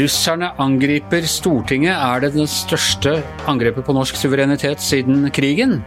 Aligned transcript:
Russerne 0.00 0.52
angriper 0.62 1.26
Stortinget. 1.28 1.92
Er 1.92 2.22
det 2.22 2.32
det 2.36 2.46
største 2.48 3.18
angrepet 3.50 3.84
på 3.84 3.92
norsk 3.92 4.16
suverenitet 4.16 4.80
siden 4.80 5.26
krigen? 5.34 5.80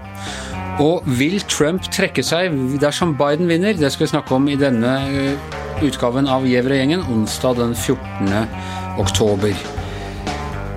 Og 0.83 1.05
vil 1.19 1.39
Trump 1.49 1.87
trekke 1.93 2.25
seg 2.25 2.53
dersom 2.81 3.15
Biden 3.17 3.49
vinner? 3.49 3.77
Det 3.77 3.89
skal 3.93 4.05
vi 4.05 4.13
snakke 4.13 4.35
om 4.37 4.49
i 4.49 4.57
denne 4.59 4.95
eh, 5.09 5.53
utgaven 5.85 6.29
av 6.29 6.45
Gjever 6.49 6.75
og 6.75 6.83
gjengen 6.83 7.07
onsdag 7.13 7.61
den 7.61 7.77
14. 7.77 8.35
oktober. 9.01 9.72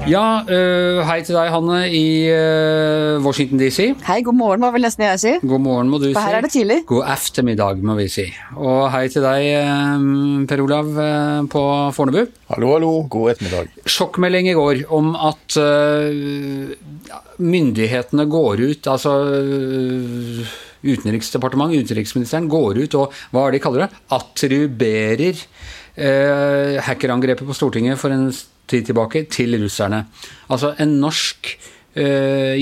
Ja, 0.07 0.39
uh, 0.47 1.01
hei 1.03 1.17
til 1.27 1.35
deg, 1.35 1.49
Hanne, 1.51 1.81
i 1.91 2.31
uh, 2.31 3.17
Washington 3.25 3.59
DC. 3.59 3.89
Hei, 4.07 4.21
god 4.23 4.37
morgen 4.39 4.63
må 4.63 4.69
vel 4.71 4.87
nesten 4.87 5.03
jeg 5.03 5.19
si. 5.19 5.33
God 5.43 5.65
morgen 5.65 5.91
må 5.91 5.99
du 5.99 6.05
si. 6.05 6.13
For 6.15 6.23
her 6.23 6.37
er 6.39 6.47
det 6.47 6.53
tidlig. 6.55 6.77
God 6.87 7.09
eftermiddag, 7.11 7.83
må 7.83 7.97
vi 7.99 8.07
si. 8.13 8.29
Og 8.55 8.85
hei 8.95 9.09
til 9.11 9.27
deg, 9.27 9.49
um, 9.67 10.47
Per 10.47 10.63
Olav 10.63 10.95
på 11.51 11.65
Fornebu. 11.99 12.23
Hallo, 12.53 12.71
hallo. 12.77 12.93
God 13.11 13.35
ettermiddag. 13.35 13.75
Sjokkmelding 13.83 14.53
i 14.53 14.55
går 14.55 14.87
om 14.95 15.11
at 15.19 15.59
myndighetene 17.43 18.31
går 18.31 18.63
ut, 18.63 18.91
altså 18.95 19.19
Utenriksdepartementet, 20.87 21.83
utenriksministeren, 21.83 22.47
går 22.47 22.85
ut 22.85 22.95
og 22.95 23.23
hva 23.35 23.49
er 23.49 23.57
det 23.57 23.59
de 23.59 23.67
kaller 23.67 23.89
det? 23.89 24.05
Attribuerer 24.15 25.47
hackerangrepet 26.87 27.49
på 27.49 27.57
Stortinget 27.57 27.99
for 27.99 28.15
en 28.15 28.29
tid 28.71 28.89
tilbake 28.89 29.27
til 29.33 29.57
russerne. 29.63 30.05
Altså 30.53 30.75
en 30.83 30.99
norsk 31.03 31.51
uh, 31.97 32.55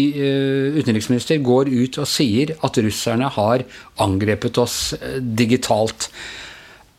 utenriksminister 0.79 1.43
går 1.45 1.73
ut 1.73 2.01
og 2.03 2.09
sier 2.11 2.55
at 2.65 2.81
russerne 2.85 3.31
har 3.37 3.67
angrepet 4.05 4.61
oss 4.63 4.79
uh, 4.99 5.21
digitalt. 5.21 6.11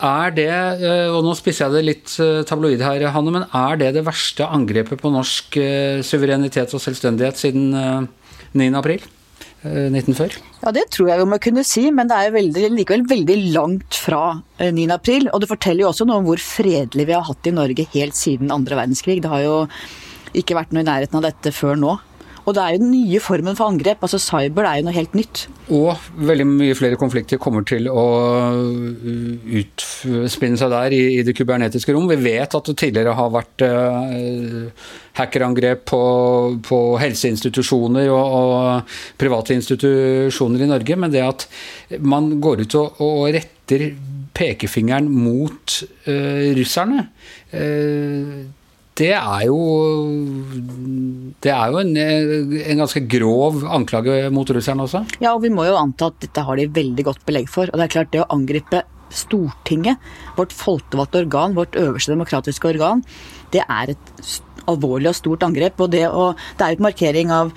Er 0.05 0.33
det, 0.35 0.51
og 1.15 1.21
nå 1.23 1.31
spisser 1.39 1.69
jeg 1.69 1.71
det 1.71 1.83
litt 1.87 2.15
tabloid 2.49 2.81
her, 2.83 3.05
Hanne, 3.15 3.31
men 3.31 3.45
er 3.55 3.77
det 3.79 3.93
det 3.95 4.03
verste 4.03 4.43
angrepet 4.43 4.99
på 4.99 5.07
norsk 5.09 5.55
suverenitet 6.03 6.75
og 6.75 6.83
selvstendighet 6.83 7.39
siden 7.39 7.71
9. 7.71 8.67
april? 8.75 8.99
1940? 9.65 10.39
Ja, 10.61 10.71
det 10.75 10.85
tror 10.93 11.09
jeg 11.11 11.21
vi 11.21 11.27
må 11.29 11.39
kunne 11.41 11.65
si, 11.67 11.85
men 11.93 12.09
det 12.09 12.17
er 12.17 12.33
veldig, 12.35 12.69
likevel 12.75 13.05
veldig 13.09 13.37
langt 13.55 13.99
fra 13.99 14.39
9. 14.61 14.69
Eh, 14.69 14.95
april. 14.95 15.29
Og 15.33 15.43
det 15.43 15.51
forteller 15.51 15.85
jo 15.85 15.91
også 15.91 16.07
noe 16.07 16.21
om 16.21 16.27
hvor 16.29 16.41
fredelig 16.41 17.07
vi 17.09 17.15
har 17.15 17.25
hatt 17.27 17.49
i 17.49 17.55
Norge 17.55 17.87
helt 17.93 18.17
siden 18.17 18.53
andre 18.53 18.79
verdenskrig. 18.79 19.21
Det 19.23 19.31
har 19.31 19.45
jo 19.45 19.55
ikke 20.35 20.57
vært 20.57 20.75
noe 20.75 20.83
i 20.83 20.89
nærheten 20.89 21.19
av 21.19 21.27
dette 21.27 21.53
før 21.55 21.79
nå. 21.79 21.95
Og 22.45 22.53
det 22.53 22.61
er 22.61 22.75
jo 22.75 22.81
den 22.83 22.91
nye 22.93 23.19
formen 23.23 23.57
for 23.57 23.71
angrep. 23.71 24.03
altså 24.05 24.19
Cyber 24.21 24.67
er 24.69 24.79
jo 24.79 24.85
noe 24.85 24.95
helt 24.95 25.15
nytt. 25.17 25.45
Og 25.73 25.97
veldig 26.29 26.45
mye 26.45 26.75
flere 26.77 26.97
konflikter 27.01 27.39
kommer 27.41 27.65
til 27.65 27.89
å 27.89 28.05
utspinne 29.59 30.59
seg 30.61 30.73
der 30.73 30.93
i, 30.93 31.01
i 31.17 31.23
det 31.25 31.33
kubernetiske 31.37 31.95
rom. 31.95 32.05
Vi 32.11 32.19
vet 32.21 32.53
at 32.57 32.69
det 32.69 32.77
tidligere 32.81 33.15
har 33.17 33.31
vært 33.33 33.65
uh, 33.65 34.89
hackerangrep 35.17 35.87
på, 35.89 36.01
på 36.69 36.81
helseinstitusjoner 37.01 38.11
og, 38.13 38.35
og, 38.39 38.97
private 39.17 39.57
institusjoner 39.57 40.65
i 40.65 40.69
Norge, 40.69 40.99
men 41.01 41.13
det 41.13 41.23
at 41.25 41.47
man 42.05 42.35
går 42.43 42.65
ut 42.65 42.77
og, 42.77 43.01
og 43.05 43.31
retter 43.33 43.87
pekefingeren 44.35 45.09
mot 45.09 45.79
uh, 46.05 46.53
russerne 46.59 47.07
uh, 47.55 48.45
det 48.95 49.11
er 49.11 49.45
jo 49.49 49.59
Det 51.43 51.51
er 51.51 51.71
jo 51.71 51.81
en, 51.81 51.93
en, 51.99 52.79
ganske 52.79 53.03
grov 53.11 53.63
anklage 53.67 54.29
mot 54.33 54.49
russerne 54.49 54.85
også? 54.87 55.03
Ja, 55.19 55.33
og 55.35 55.43
vi 55.43 55.51
må 55.53 55.67
jo 55.67 55.77
anta 55.79 56.09
at 56.13 56.21
dette 56.23 56.45
har 56.47 56.59
de 56.59 56.69
veldig 56.71 57.05
godt 57.09 57.25
belegg 57.27 57.51
for. 57.51 57.69
Og 57.69 57.79
det 57.79 57.87
er 57.87 57.95
klart, 57.97 58.13
det 58.15 58.23
å 58.23 58.29
angripe 58.33 58.85
Stortinget, 59.15 60.01
vårt 60.35 60.51
folkevalgte 60.55 61.21
organ, 61.21 61.53
vårt 61.55 61.77
øverste 61.79 62.15
demokratiske 62.15 62.67
organ, 62.71 63.03
det 63.53 63.61
er 63.63 63.93
et 63.93 64.09
alvorlig 64.69 65.11
og 65.11 65.17
stort 65.19 65.45
angrep. 65.45 65.79
Og 65.83 65.91
det, 65.93 66.05
å, 66.09 66.31
det 66.57 66.65
er 66.65 66.73
jo 66.73 66.79
et 66.79 66.87
markering 66.87 67.31
av 67.35 67.53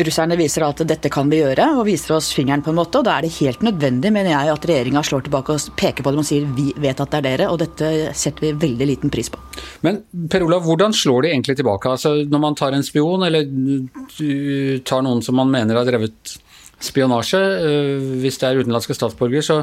russerne 0.00 0.36
viser 0.40 0.64
at 0.64 0.82
dette 0.88 1.10
kan 1.12 1.28
vi 1.30 1.42
gjøre, 1.42 1.66
og 1.76 1.86
viser 1.88 2.16
oss 2.16 2.30
fingeren 2.34 2.64
på 2.64 2.72
en 2.72 2.78
måte. 2.80 3.00
og 3.00 3.06
Da 3.06 3.18
er 3.18 3.26
det 3.26 3.34
helt 3.38 3.64
nødvendig, 3.64 4.12
mener 4.14 4.32
jeg, 4.32 4.52
at 4.54 4.68
regjeringa 4.68 5.02
slår 5.04 5.26
tilbake 5.26 5.56
og 5.56 5.74
peker 5.76 6.06
på 6.06 6.14
dem 6.14 6.22
og 6.22 6.28
sier 6.28 6.46
vi 6.56 6.70
vet 6.80 7.02
at 7.02 7.12
det 7.12 7.20
er 7.20 7.26
dere, 7.28 7.50
og 7.52 7.60
dette 7.62 7.90
setter 8.16 8.46
vi 8.48 8.54
veldig 8.66 8.88
liten 8.88 9.12
pris 9.12 9.28
på. 9.32 9.40
Men 9.84 10.02
Per 10.32 10.46
Olav, 10.46 10.64
hvordan 10.66 10.96
slår 10.96 11.26
de 11.26 11.34
egentlig 11.34 11.58
tilbake? 11.60 11.92
Altså, 11.92 12.14
når 12.24 12.44
man 12.46 12.56
tar 12.58 12.76
en 12.76 12.86
spion, 12.86 13.26
eller 13.26 13.44
tar 14.88 15.04
noen 15.04 15.22
som 15.24 15.36
man 15.38 15.52
mener 15.52 15.78
har 15.78 15.88
drevet 15.88 16.38
spionasje. 16.82 17.40
Eh, 17.40 18.06
hvis 18.22 18.38
det 18.40 18.48
er 18.48 18.60
utenlandske 18.60 18.96
statsborgere, 18.96 19.42
så, 19.44 19.58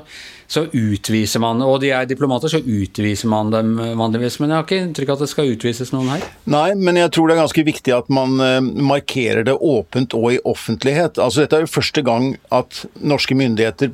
så, 0.48 0.66
utviser 0.70 1.42
man 1.44 1.62
Og 1.66 1.80
de 1.84 1.92
er 1.94 2.08
diplomater, 2.10 2.52
så 2.52 2.62
utviser 2.62 3.30
man 3.32 3.52
dem 3.54 3.76
vanligvis. 3.78 4.40
Men 4.40 4.52
jeg 4.52 4.58
har 4.58 4.68
ikke 4.68 4.82
inntrykk 4.84 5.12
av 5.12 5.20
at 5.20 5.26
det 5.26 5.32
skal 5.34 5.54
utvises 5.54 5.94
noen 5.94 6.12
her? 6.14 6.26
Nei, 6.50 6.74
men 6.80 7.00
jeg 7.00 7.12
tror 7.16 7.30
det 7.30 7.36
er 7.36 7.44
ganske 7.44 7.66
viktig 7.68 7.96
at 7.96 8.12
man 8.14 8.40
eh, 8.44 8.60
markerer 8.62 9.46
det 9.48 9.56
åpent 9.56 10.16
og 10.18 10.30
i 10.34 10.42
offentlighet. 10.48 11.20
Altså 11.22 11.44
Dette 11.44 11.60
er 11.60 11.66
jo 11.66 11.74
første 11.74 12.04
gang 12.06 12.32
at 12.56 12.84
norske 13.00 13.38
myndigheter 13.38 13.94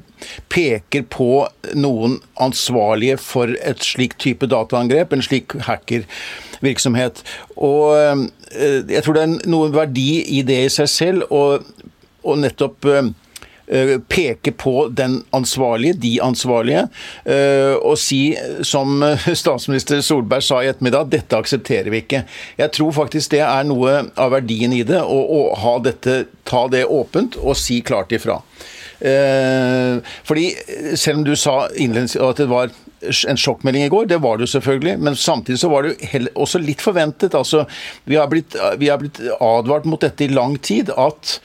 peker 0.50 1.06
på 1.12 1.46
noen 1.78 2.20
ansvarlige 2.42 3.18
for 3.22 3.52
et 3.62 3.84
slik 3.84 4.18
type 4.22 4.48
dataangrep, 4.50 5.14
en 5.14 5.26
slik 5.26 5.58
hackervirksomhet. 5.68 7.24
Og 7.56 7.98
eh, 7.98 8.86
jeg 8.96 9.04
tror 9.06 9.18
det 9.18 9.26
er 9.26 9.36
noen 9.50 9.76
verdi 9.76 10.24
i 10.38 10.42
det 10.46 10.62
i 10.68 10.72
seg 10.78 10.92
selv. 10.92 11.28
og 11.32 11.66
og 12.26 12.42
nettopp 12.42 12.88
eh, 12.90 13.10
eh, 13.68 13.96
peke 14.12 14.54
på 14.58 14.88
den 14.94 15.20
ansvarlige, 15.36 15.98
de 16.04 16.14
ansvarlige, 16.24 16.86
eh, 17.24 17.74
og 17.78 17.98
si 18.02 18.36
som 18.66 19.04
statsminister 19.44 20.04
Solberg 20.06 20.46
sa 20.46 20.62
i 20.64 20.72
ettermiddag, 20.72 21.12
dette 21.14 21.40
aksepterer 21.40 21.92
vi 21.94 22.04
ikke. 22.04 22.26
Jeg 22.60 22.74
tror 22.78 22.96
faktisk 22.98 23.36
det 23.36 23.44
er 23.46 23.68
noe 23.68 24.00
av 24.16 24.34
verdien 24.36 24.74
i 24.76 24.84
det, 24.88 25.02
å, 25.02 25.44
ha 25.62 25.78
dette, 25.84 26.24
ta 26.48 26.66
det 26.72 26.86
åpent 26.86 27.40
og 27.42 27.58
si 27.60 27.82
klart 27.86 28.16
ifra. 28.16 28.42
Fordi 30.26 30.46
selv 30.96 31.20
om 31.20 31.26
du 31.28 31.34
sa 31.36 31.66
innledningsvis 31.76 32.22
at 32.24 32.40
det 32.40 32.48
var 32.48 32.72
en 33.06 33.40
sjokkmelding 33.40 33.86
i 33.86 33.92
går, 33.94 34.10
det 34.12 34.22
var 34.24 34.38
det 34.38 34.48
jo 34.48 34.54
selvfølgelig. 34.56 34.98
Men 35.00 35.16
samtidig 35.16 35.60
så 35.62 35.72
var 35.72 35.86
det 35.86 35.96
jo 35.96 36.28
også 36.46 36.62
litt 36.64 36.84
forventet. 36.84 37.38
Altså, 37.38 37.66
vi 38.04 38.20
har, 38.20 38.30
blitt, 38.32 38.58
vi 38.82 38.92
har 38.92 39.02
blitt 39.02 39.22
advart 39.40 39.88
mot 39.90 40.02
dette 40.02 40.28
i 40.28 40.34
lang 40.34 40.58
tid. 40.58 40.92
At 40.96 41.40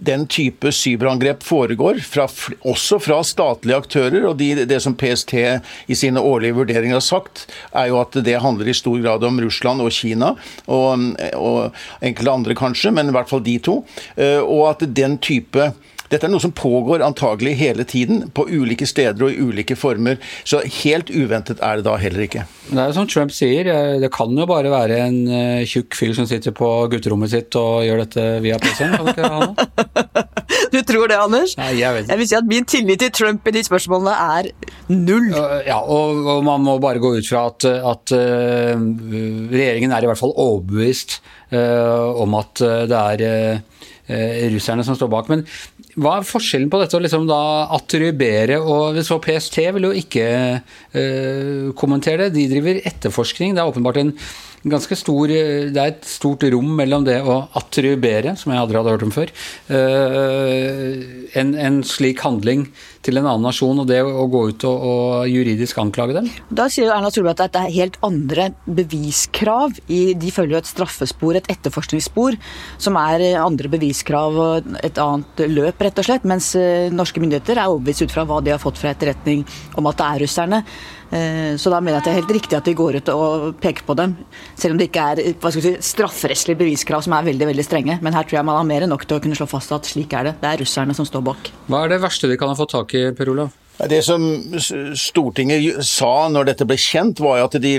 den 0.00 0.24
type 0.32 0.72
cyberangrep 0.72 1.42
foregår, 1.44 2.00
fra, 2.00 2.24
også 2.64 2.98
fra 3.04 3.20
statlige 3.26 3.76
aktører. 3.82 4.24
Og 4.30 4.38
de, 4.40 4.64
det 4.68 4.80
som 4.80 4.96
PST 4.96 5.34
i 5.36 5.98
sine 5.98 6.22
årlige 6.24 6.56
vurderinger 6.56 6.96
har 6.96 7.04
sagt, 7.04 7.46
er 7.76 7.90
jo 7.90 8.00
at 8.00 8.16
det 8.24 8.38
handler 8.40 8.70
i 8.70 8.76
stor 8.76 8.96
grad 9.02 9.24
om 9.28 9.40
Russland 9.44 9.84
og 9.84 9.92
Kina, 9.92 10.32
og, 10.72 11.06
og 11.36 11.76
enkelte 12.06 12.36
andre 12.40 12.56
kanskje, 12.56 12.94
men 12.96 13.12
i 13.12 13.16
hvert 13.16 13.30
fall 13.30 13.44
de 13.44 13.58
to. 13.60 13.80
Eh, 14.16 14.40
og 14.40 14.70
at 14.72 14.88
den 14.96 15.18
type 15.20 15.72
dette 16.10 16.26
er 16.26 16.32
noe 16.32 16.42
som 16.42 16.50
pågår 16.54 17.04
antagelig 17.06 17.52
hele 17.60 17.84
tiden, 17.86 18.24
på 18.34 18.46
ulike 18.50 18.86
steder 18.88 19.22
og 19.22 19.30
i 19.30 19.38
ulike 19.38 19.76
former. 19.78 20.18
Så 20.42 20.58
helt 20.82 21.10
uventet 21.14 21.62
er 21.62 21.78
det 21.78 21.86
da 21.86 21.94
heller 22.02 22.24
ikke. 22.26 22.42
Det 22.66 22.78
er 22.78 22.90
jo 22.90 22.96
som 22.96 23.06
Trump 23.10 23.34
sier, 23.34 23.70
eh, 23.70 23.98
det 24.02 24.10
kan 24.14 24.34
jo 24.34 24.46
bare 24.50 24.72
være 24.72 24.98
en 25.04 25.20
uh, 25.30 25.62
tjukk 25.68 25.94
fyr 25.98 26.14
som 26.18 26.26
sitter 26.26 26.54
på 26.56 26.66
gutterommet 26.90 27.30
sitt 27.30 27.54
og 27.58 27.84
gjør 27.86 28.04
dette 28.04 28.26
via 28.44 28.58
PC-en. 28.62 28.98
Du 30.70 30.78
tror 30.86 31.08
det, 31.10 31.16
Anders? 31.18 31.56
Nei, 31.58 31.72
jeg 31.80 31.94
vet 31.94 32.04
ikke. 32.04 32.12
Jeg 32.12 32.20
vil 32.20 32.28
si 32.30 32.36
at 32.38 32.46
min 32.46 32.66
tillit 32.68 33.00
til 33.02 33.10
Trump 33.14 33.48
i 33.50 33.52
de 33.56 33.62
spørsmålene 33.66 34.12
er 34.36 34.48
null. 34.92 35.26
Ja, 35.66 35.80
og, 35.82 36.20
og 36.30 36.44
man 36.46 36.62
må 36.62 36.76
bare 36.82 37.02
gå 37.02 37.10
ut 37.16 37.26
fra 37.26 37.48
at, 37.50 37.66
at 37.66 38.14
uh, 38.14 38.78
regjeringen 39.50 39.94
er 39.94 40.06
i 40.06 40.10
hvert 40.10 40.20
fall 40.20 40.34
overbevist 40.34 41.18
uh, 41.54 42.14
om 42.22 42.38
at 42.38 42.62
det 42.62 43.00
er 43.00 43.62
russerne 44.52 44.84
som 44.86 44.96
står 44.98 45.10
bak. 45.12 45.30
Men 45.32 45.44
hva 46.00 46.18
er 46.18 46.28
forskjellen 46.28 46.70
på 46.72 46.80
dette 46.82 46.98
å 46.98 47.02
liksom 47.02 47.26
da 47.30 47.40
attribuere 47.76 48.60
og 48.60 49.00
så 49.06 49.18
PST 49.22 49.58
vil 49.76 49.88
jo 49.88 49.94
ikke 49.96 50.28
uh, 50.60 51.72
kommentere 51.78 52.28
det. 52.28 52.36
De 52.38 52.48
driver 52.52 52.82
etterforskning. 52.90 53.56
Det 53.56 53.62
er 53.62 53.70
åpenbart 53.70 54.00
en 54.02 54.14
ganske 54.68 54.96
stor 54.98 55.30
Det 55.30 55.80
er 55.80 55.92
et 55.94 56.06
stort 56.08 56.44
rom 56.52 56.74
mellom 56.76 57.04
det 57.06 57.18
å 57.22 57.42
attribuere, 57.56 58.34
som 58.36 58.52
jeg 58.52 58.60
aldri 58.60 58.80
hadde 58.80 58.94
hørt 58.94 59.06
om 59.06 59.14
før, 59.14 59.32
uh, 59.72 61.00
en, 61.40 61.54
en, 61.54 61.80
slik 61.86 62.20
handling 62.24 62.66
til 63.04 63.16
en 63.16 63.26
annen 63.26 63.46
nasjon, 63.48 63.80
og 63.80 63.88
det 63.88 64.02
å 64.04 64.26
gå 64.30 64.42
ut 64.50 64.66
og, 64.68 64.84
og 64.90 65.30
juridisk 65.30 65.78
anklage 65.80 66.18
dem. 66.18 66.28
Da 66.52 66.68
sier 66.72 66.92
Erna 66.92 67.08
Solberg 67.12 67.40
at 67.46 67.54
det 67.54 67.62
er 67.62 67.76
helt 67.78 67.96
andre 68.04 68.50
beviskrav. 68.66 69.78
I, 69.88 70.00
de 70.20 70.32
følger 70.34 70.58
jo 70.58 70.60
et 70.60 70.70
straffespor, 70.70 71.38
et 71.38 71.50
etterforskningsspor, 71.52 72.36
som 72.82 72.98
er 73.00 73.24
andre 73.40 73.72
beviskrav 73.72 74.40
og 74.44 74.70
et 74.84 75.00
annet 75.00 75.44
løp, 75.48 75.80
rett 75.80 76.02
og 76.02 76.10
slett. 76.10 76.28
Mens 76.28 76.52
eh, 76.58 76.92
norske 76.92 77.22
myndigheter 77.22 77.56
er 77.56 77.72
overbevist 77.72 78.04
ut 78.04 78.14
fra 78.14 78.26
hva 78.28 78.42
de 78.44 78.52
har 78.52 78.60
fått 78.62 78.80
fra 78.80 78.92
etterretning 78.92 79.46
om 79.80 79.88
at 79.88 80.00
det 80.00 80.08
er 80.10 80.26
russerne. 80.26 80.64
Eh, 81.10 81.56
så 81.58 81.72
da 81.72 81.80
mener 81.82 81.98
jeg 81.98 82.02
at 82.02 82.08
det 82.08 82.12
er 82.12 82.20
helt 82.20 82.34
riktig 82.38 82.58
at 82.58 82.68
de 82.68 82.74
går 82.78 83.00
ut 83.00 83.12
og 83.14 83.46
peker 83.62 83.86
på 83.86 83.96
dem. 83.98 84.14
Selv 84.58 84.76
om 84.76 84.80
det 84.80 84.90
ikke 84.90 85.06
er 85.12 85.22
hva 85.42 85.52
si, 85.54 85.74
strafferettslige 85.90 86.60
beviskrav 86.60 87.02
som 87.06 87.16
er 87.16 87.26
veldig 87.30 87.50
veldig 87.50 87.66
strenge. 87.66 87.98
Men 88.04 88.16
her 88.16 88.28
tror 88.28 88.40
jeg 88.40 88.48
man 88.50 88.60
har 88.60 88.68
mer 88.68 88.86
enn 88.86 88.94
nok 88.94 89.06
til 89.06 89.18
å 89.18 89.24
kunne 89.24 89.38
slå 89.38 89.48
fast 89.50 89.74
at 89.74 89.90
slik 89.90 90.14
er 90.16 90.30
det. 90.30 90.36
Det 90.42 90.52
er 90.52 90.62
russerne 90.62 90.96
som 90.96 91.08
står 91.08 91.26
bak. 91.32 91.50
Hva 91.70 91.84
er 91.84 91.94
det 91.94 92.02
verste 92.04 92.30
de 92.30 92.38
kan 92.40 92.52
ha 92.52 92.58
fått 92.58 92.74
tak 92.76 92.94
i, 92.98 93.08
Per 93.16 93.34
Olav? 93.34 93.50
Det 93.88 94.02
som 94.02 94.24
Stortinget 94.96 95.84
sa 95.86 96.28
når 96.28 96.50
dette 96.50 96.66
ble 96.68 96.76
kjent, 96.80 97.20
var 97.22 97.40
at 97.46 97.54
de, 97.62 97.78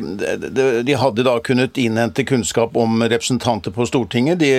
de 0.82 0.96
hadde 0.98 1.26
da 1.28 1.36
kunnet 1.46 1.78
innhente 1.78 2.26
kunnskap 2.26 2.78
om 2.80 3.04
representanter 3.04 3.74
på 3.76 3.86
Stortinget. 3.86 4.40
De, 4.42 4.50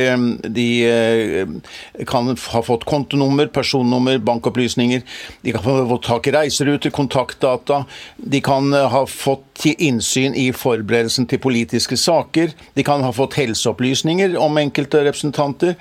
de 0.47 0.67
eh, 0.87 2.05
kan 2.07 2.31
ha 2.31 2.63
fått 2.63 2.87
kontonummer, 2.87 3.51
personnummer, 3.51 4.21
bankopplysninger. 4.23 5.03
De 5.43 5.57
kan 5.57 5.67
ha 5.67 5.89
fått 5.95 6.07
tak 6.07 6.31
i 6.31 6.37
reiseruter, 6.37 6.95
kontaktdata. 6.95 7.83
De 8.17 8.43
kan 8.45 8.71
ha 8.73 9.03
fått 9.11 9.67
innsyn 9.73 10.39
i 10.39 10.51
forberedelsen 10.55 11.27
til 11.31 11.43
politiske 11.43 11.99
saker. 11.99 12.55
De 12.79 12.87
kan 12.87 13.03
ha 13.03 13.11
fått 13.17 13.41
helseopplysninger 13.41 14.39
om 14.39 14.63
enkelte 14.63 15.03
representanter. 15.09 15.75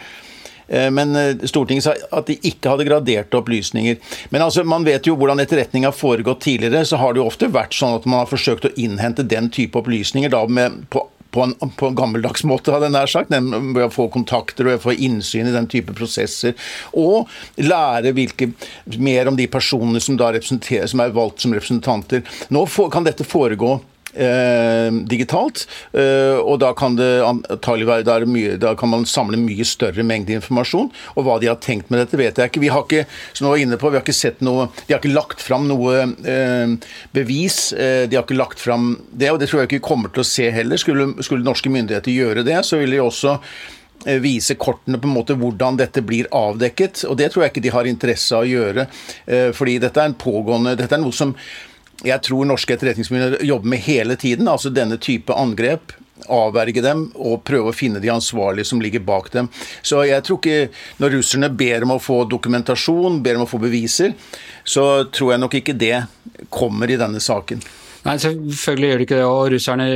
Eh, 0.68 0.90
men 0.94 1.16
eh, 1.16 1.46
Stortinget 1.50 1.88
sa 1.88 1.96
at 2.12 2.30
de 2.30 2.38
ikke 2.48 2.74
hadde 2.74 2.88
graderte 2.88 3.40
opplysninger. 3.40 3.98
Men 4.30 4.46
altså, 4.48 4.66
man 4.68 4.86
vet 4.88 5.08
jo 5.08 5.18
hvordan 5.20 5.44
etterretning 5.44 5.88
har 5.88 5.96
foregått 5.96 6.44
tidligere. 6.48 6.86
Så 6.86 7.00
har 7.02 7.14
det 7.14 7.24
jo 7.24 7.30
ofte 7.30 7.52
vært 7.52 7.78
sånn 7.78 7.98
at 8.00 8.08
man 8.10 8.24
har 8.24 8.32
forsøkt 8.32 8.70
å 8.70 8.76
innhente 8.82 9.28
den 9.28 9.52
type 9.54 9.80
opplysninger 9.82 10.32
da 10.34 10.46
med, 10.50 10.86
på 10.94 11.08
på 11.32 11.42
en, 11.42 11.54
på 11.78 11.88
en, 11.88 11.96
gammeldags 11.96 12.44
måte, 12.44 12.74
hadde 12.74 12.90
jeg 12.90 12.96
nær 12.96 13.12
sagt. 13.12 13.32
Ved 13.32 13.86
å 13.86 13.92
få 13.94 14.08
kontakter 14.12 14.68
og 14.68 14.82
få 14.84 14.96
innsyn 15.00 15.48
i 15.48 15.54
den 15.56 15.70
type 15.72 15.96
prosesser. 15.96 16.58
Og 16.98 17.30
lære 17.62 18.12
hvilke, 18.18 18.52
mer 19.00 19.32
om 19.32 19.40
de 19.40 19.48
personene 19.52 20.02
som, 20.04 20.20
som 20.20 21.04
er 21.04 21.16
valgt 21.16 21.46
som 21.46 21.56
representanter. 21.56 22.26
Nå 22.52 22.66
for, 22.68 22.92
kan 22.92 23.08
dette 23.08 23.28
foregå 23.28 23.78
Eh, 24.12 24.92
digitalt. 25.08 25.68
Eh, 25.96 26.36
og 26.36 26.60
da 26.60 26.74
kan, 26.76 26.98
det, 27.00 27.08
være, 27.24 28.28
mye, 28.28 28.58
da 28.60 28.74
kan 28.76 28.92
man 28.92 29.06
samle 29.08 29.40
mye 29.40 29.66
større 29.68 30.04
mengde 30.04 30.36
informasjon. 30.36 30.90
Og 31.16 31.26
hva 31.26 31.38
de 31.40 31.48
har 31.48 31.60
tenkt 31.64 31.92
med 31.92 32.04
dette, 32.04 32.20
vet 32.20 32.40
jeg 32.40 32.52
ikke. 32.52 32.64
Vi 32.64 32.72
har 32.74 32.84
ikke 32.84 33.06
som 33.38 33.48
var 33.48 33.62
inne 33.62 33.80
på, 33.80 33.92
vi 33.92 34.00
har 34.00 34.06
ikke 34.06 34.18
sett 34.18 34.44
noe, 34.44 34.68
de 34.84 34.94
har 34.94 35.00
ikke 35.00 35.16
lagt 35.16 35.44
fram 35.44 35.70
noe 35.70 36.04
eh, 36.28 36.76
bevis. 37.16 37.72
Eh, 37.72 38.04
de 38.12 38.20
har 38.20 38.28
ikke 38.28 38.40
lagt 38.40 38.60
fram 38.60 38.98
det, 39.12 39.32
og 39.32 39.40
det 39.40 39.48
tror 39.52 39.64
jeg 39.64 39.72
ikke 39.72 39.80
vi 39.80 39.90
kommer 39.92 40.12
til 40.14 40.26
å 40.26 40.32
se 40.32 40.50
heller. 40.52 40.82
Skulle, 40.82 41.14
skulle 41.24 41.48
norske 41.48 41.72
myndigheter 41.72 42.12
gjøre 42.12 42.46
det, 42.48 42.60
så 42.68 42.82
vil 42.82 42.98
de 42.98 43.02
også 43.06 43.38
eh, 43.40 44.20
vise 44.24 44.60
kortene 44.60 45.00
på 45.00 45.08
en 45.08 45.18
måte 45.22 45.40
hvordan 45.40 45.80
dette 45.80 46.04
blir 46.04 46.28
avdekket. 46.36 47.06
Og 47.08 47.16
det 47.22 47.32
tror 47.32 47.48
jeg 47.48 47.56
ikke 47.56 47.68
de 47.70 47.76
har 47.80 47.88
interesse 47.88 48.36
av 48.36 48.44
å 48.44 48.52
gjøre. 48.52 48.90
Fordi 49.56 49.80
dette 49.80 50.02
er 50.02 50.10
en 50.10 50.20
pågående 50.20 50.76
Dette 50.76 50.98
er 50.98 51.04
noe 51.04 51.16
som 51.16 51.32
jeg 52.06 52.22
tror 52.26 52.48
norske 52.50 52.74
etterretningsmyndigheter 52.76 53.46
jobber 53.46 53.74
med 53.74 53.84
hele 53.86 54.16
tiden. 54.16 54.48
Altså 54.50 54.72
denne 54.74 54.98
type 55.02 55.34
angrep. 55.34 55.94
Avverge 56.30 56.84
dem 56.86 57.08
og 57.18 57.42
prøve 57.50 57.72
å 57.72 57.76
finne 57.76 58.00
de 58.02 58.12
ansvarlige 58.14 58.70
som 58.70 58.82
ligger 58.82 59.02
bak 59.06 59.32
dem. 59.34 59.50
Så 59.82 60.04
jeg 60.06 60.22
tror 60.22 60.38
ikke 60.38 60.70
Når 61.02 61.16
russerne 61.18 61.50
ber 61.50 61.82
om 61.82 61.96
å 61.96 62.02
få 62.02 62.24
dokumentasjon, 62.30 63.24
ber 63.26 63.40
om 63.40 63.48
å 63.48 63.50
få 63.50 63.58
beviser, 63.62 64.14
så 64.64 65.06
tror 65.10 65.34
jeg 65.34 65.42
nok 65.42 65.56
ikke 65.58 65.78
det 65.78 65.96
kommer 66.54 66.92
i 66.92 67.00
denne 67.02 67.20
saken. 67.20 67.64
Nei, 68.02 68.16
selvfølgelig 68.18 68.88
gjør 68.90 69.02
de 69.02 69.06
ikke 69.06 69.18
det. 69.20 69.26
og 69.30 69.52
Russerne 69.54 69.88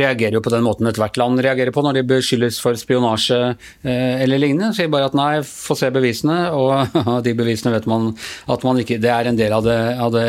reagerer 0.00 0.34
jo 0.34 0.42
på 0.42 0.52
den 0.52 0.64
måten 0.66 0.88
ethvert 0.90 1.18
land 1.20 1.42
reagerer 1.44 1.74
på 1.74 1.84
når 1.86 2.00
de 2.00 2.06
beskyldes 2.10 2.58
for 2.62 2.78
spionasje 2.78 3.38
eh, 3.50 4.22
eller 4.24 4.42
lignende. 4.42 4.72
Sier 4.74 4.90
bare 4.90 5.10
at 5.10 5.18
nei, 5.18 5.30
få 5.46 5.76
se 5.78 5.92
bevisene, 5.94 6.40
og 6.56 6.96
de 7.26 7.36
bevisene 7.38 7.74
vet 7.76 7.86
man 7.90 8.10
at 8.50 8.66
man 8.66 8.80
ikke 8.82 8.98
Det 9.00 9.12
er 9.12 9.30
en 9.30 9.38
del 9.38 9.54
av 9.54 9.66
det, 9.66 9.78
av 10.00 10.10
det 10.14 10.26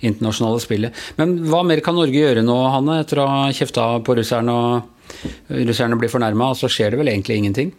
internasjonale 0.00 0.62
spillet. 0.64 1.04
Men 1.20 1.36
hva 1.50 1.60
mer 1.66 1.84
kan 1.84 1.98
Norge 1.98 2.16
gjøre 2.16 2.44
nå, 2.46 2.56
Hanne, 2.72 3.02
etter 3.04 3.20
å 3.20 3.28
ha 3.28 3.44
kjefta 3.54 3.92
på 4.06 4.16
russerne 4.16 4.56
og 4.56 5.60
russerne 5.68 5.98
blir 6.00 6.12
fornærma, 6.12 6.54
så 6.56 6.70
skjer 6.70 6.94
det 6.94 7.02
vel 7.02 7.12
egentlig 7.12 7.40
ingenting? 7.40 7.72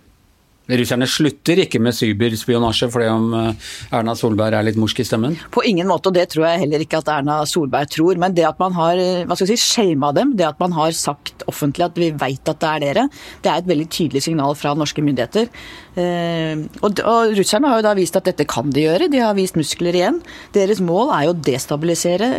Russerne 0.80 1.08
slutter 1.10 1.60
ikke 1.66 1.82
med 1.84 1.96
cyberspionasje 1.98 2.88
fordi 2.92 3.08
om 3.12 3.34
eh, 3.36 3.72
Erna 3.98 4.16
Solberg 4.18 4.56
er 4.56 4.66
litt 4.68 4.80
morsk 4.80 5.02
i 5.04 5.06
stemmen? 5.08 5.36
På 5.52 5.64
ingen 5.68 5.90
måte, 5.90 6.12
og 6.12 6.16
det 6.16 6.30
tror 6.32 6.48
jeg 6.48 6.64
heller 6.64 6.84
ikke 6.86 7.02
at 7.02 7.12
Erna 7.12 7.42
Solberg 7.50 7.92
tror. 7.92 8.20
Men 8.22 8.36
det 8.38 8.46
at 8.48 8.62
man 8.62 8.76
har 8.78 9.02
eh, 9.02 9.24
hva 9.28 9.38
skal 9.38 9.50
jeg 9.50 9.60
si, 9.60 9.76
shama 9.76 10.14
dem, 10.16 10.36
det 10.40 10.48
at 10.48 10.62
man 10.62 10.76
har 10.78 10.96
sagt 10.98 11.46
offentlig 11.52 11.88
at 11.90 12.00
vi 12.00 12.12
vet 12.16 12.54
at 12.54 12.62
det 12.62 12.72
er 12.72 12.86
dere, 12.86 13.06
det 13.44 13.52
er 13.52 13.62
et 13.62 13.70
veldig 13.72 13.90
tydelig 13.92 14.24
signal 14.28 14.56
fra 14.60 14.74
norske 14.78 15.04
myndigheter. 15.04 15.52
Eh, 16.00 16.66
og, 16.82 17.04
og 17.04 17.36
russerne 17.38 17.72
har 17.72 17.82
jo 17.82 17.88
da 17.90 17.96
vist 17.98 18.20
at 18.20 18.32
dette 18.32 18.48
kan 18.50 18.72
de 18.72 18.88
gjøre, 18.88 19.12
de 19.12 19.24
har 19.24 19.38
vist 19.38 19.60
muskler 19.60 19.98
igjen. 19.98 20.22
Deres 20.56 20.84
mål 20.84 21.14
er 21.18 21.28
jo 21.28 21.36
å 21.36 21.40
destabilisere 21.52 22.32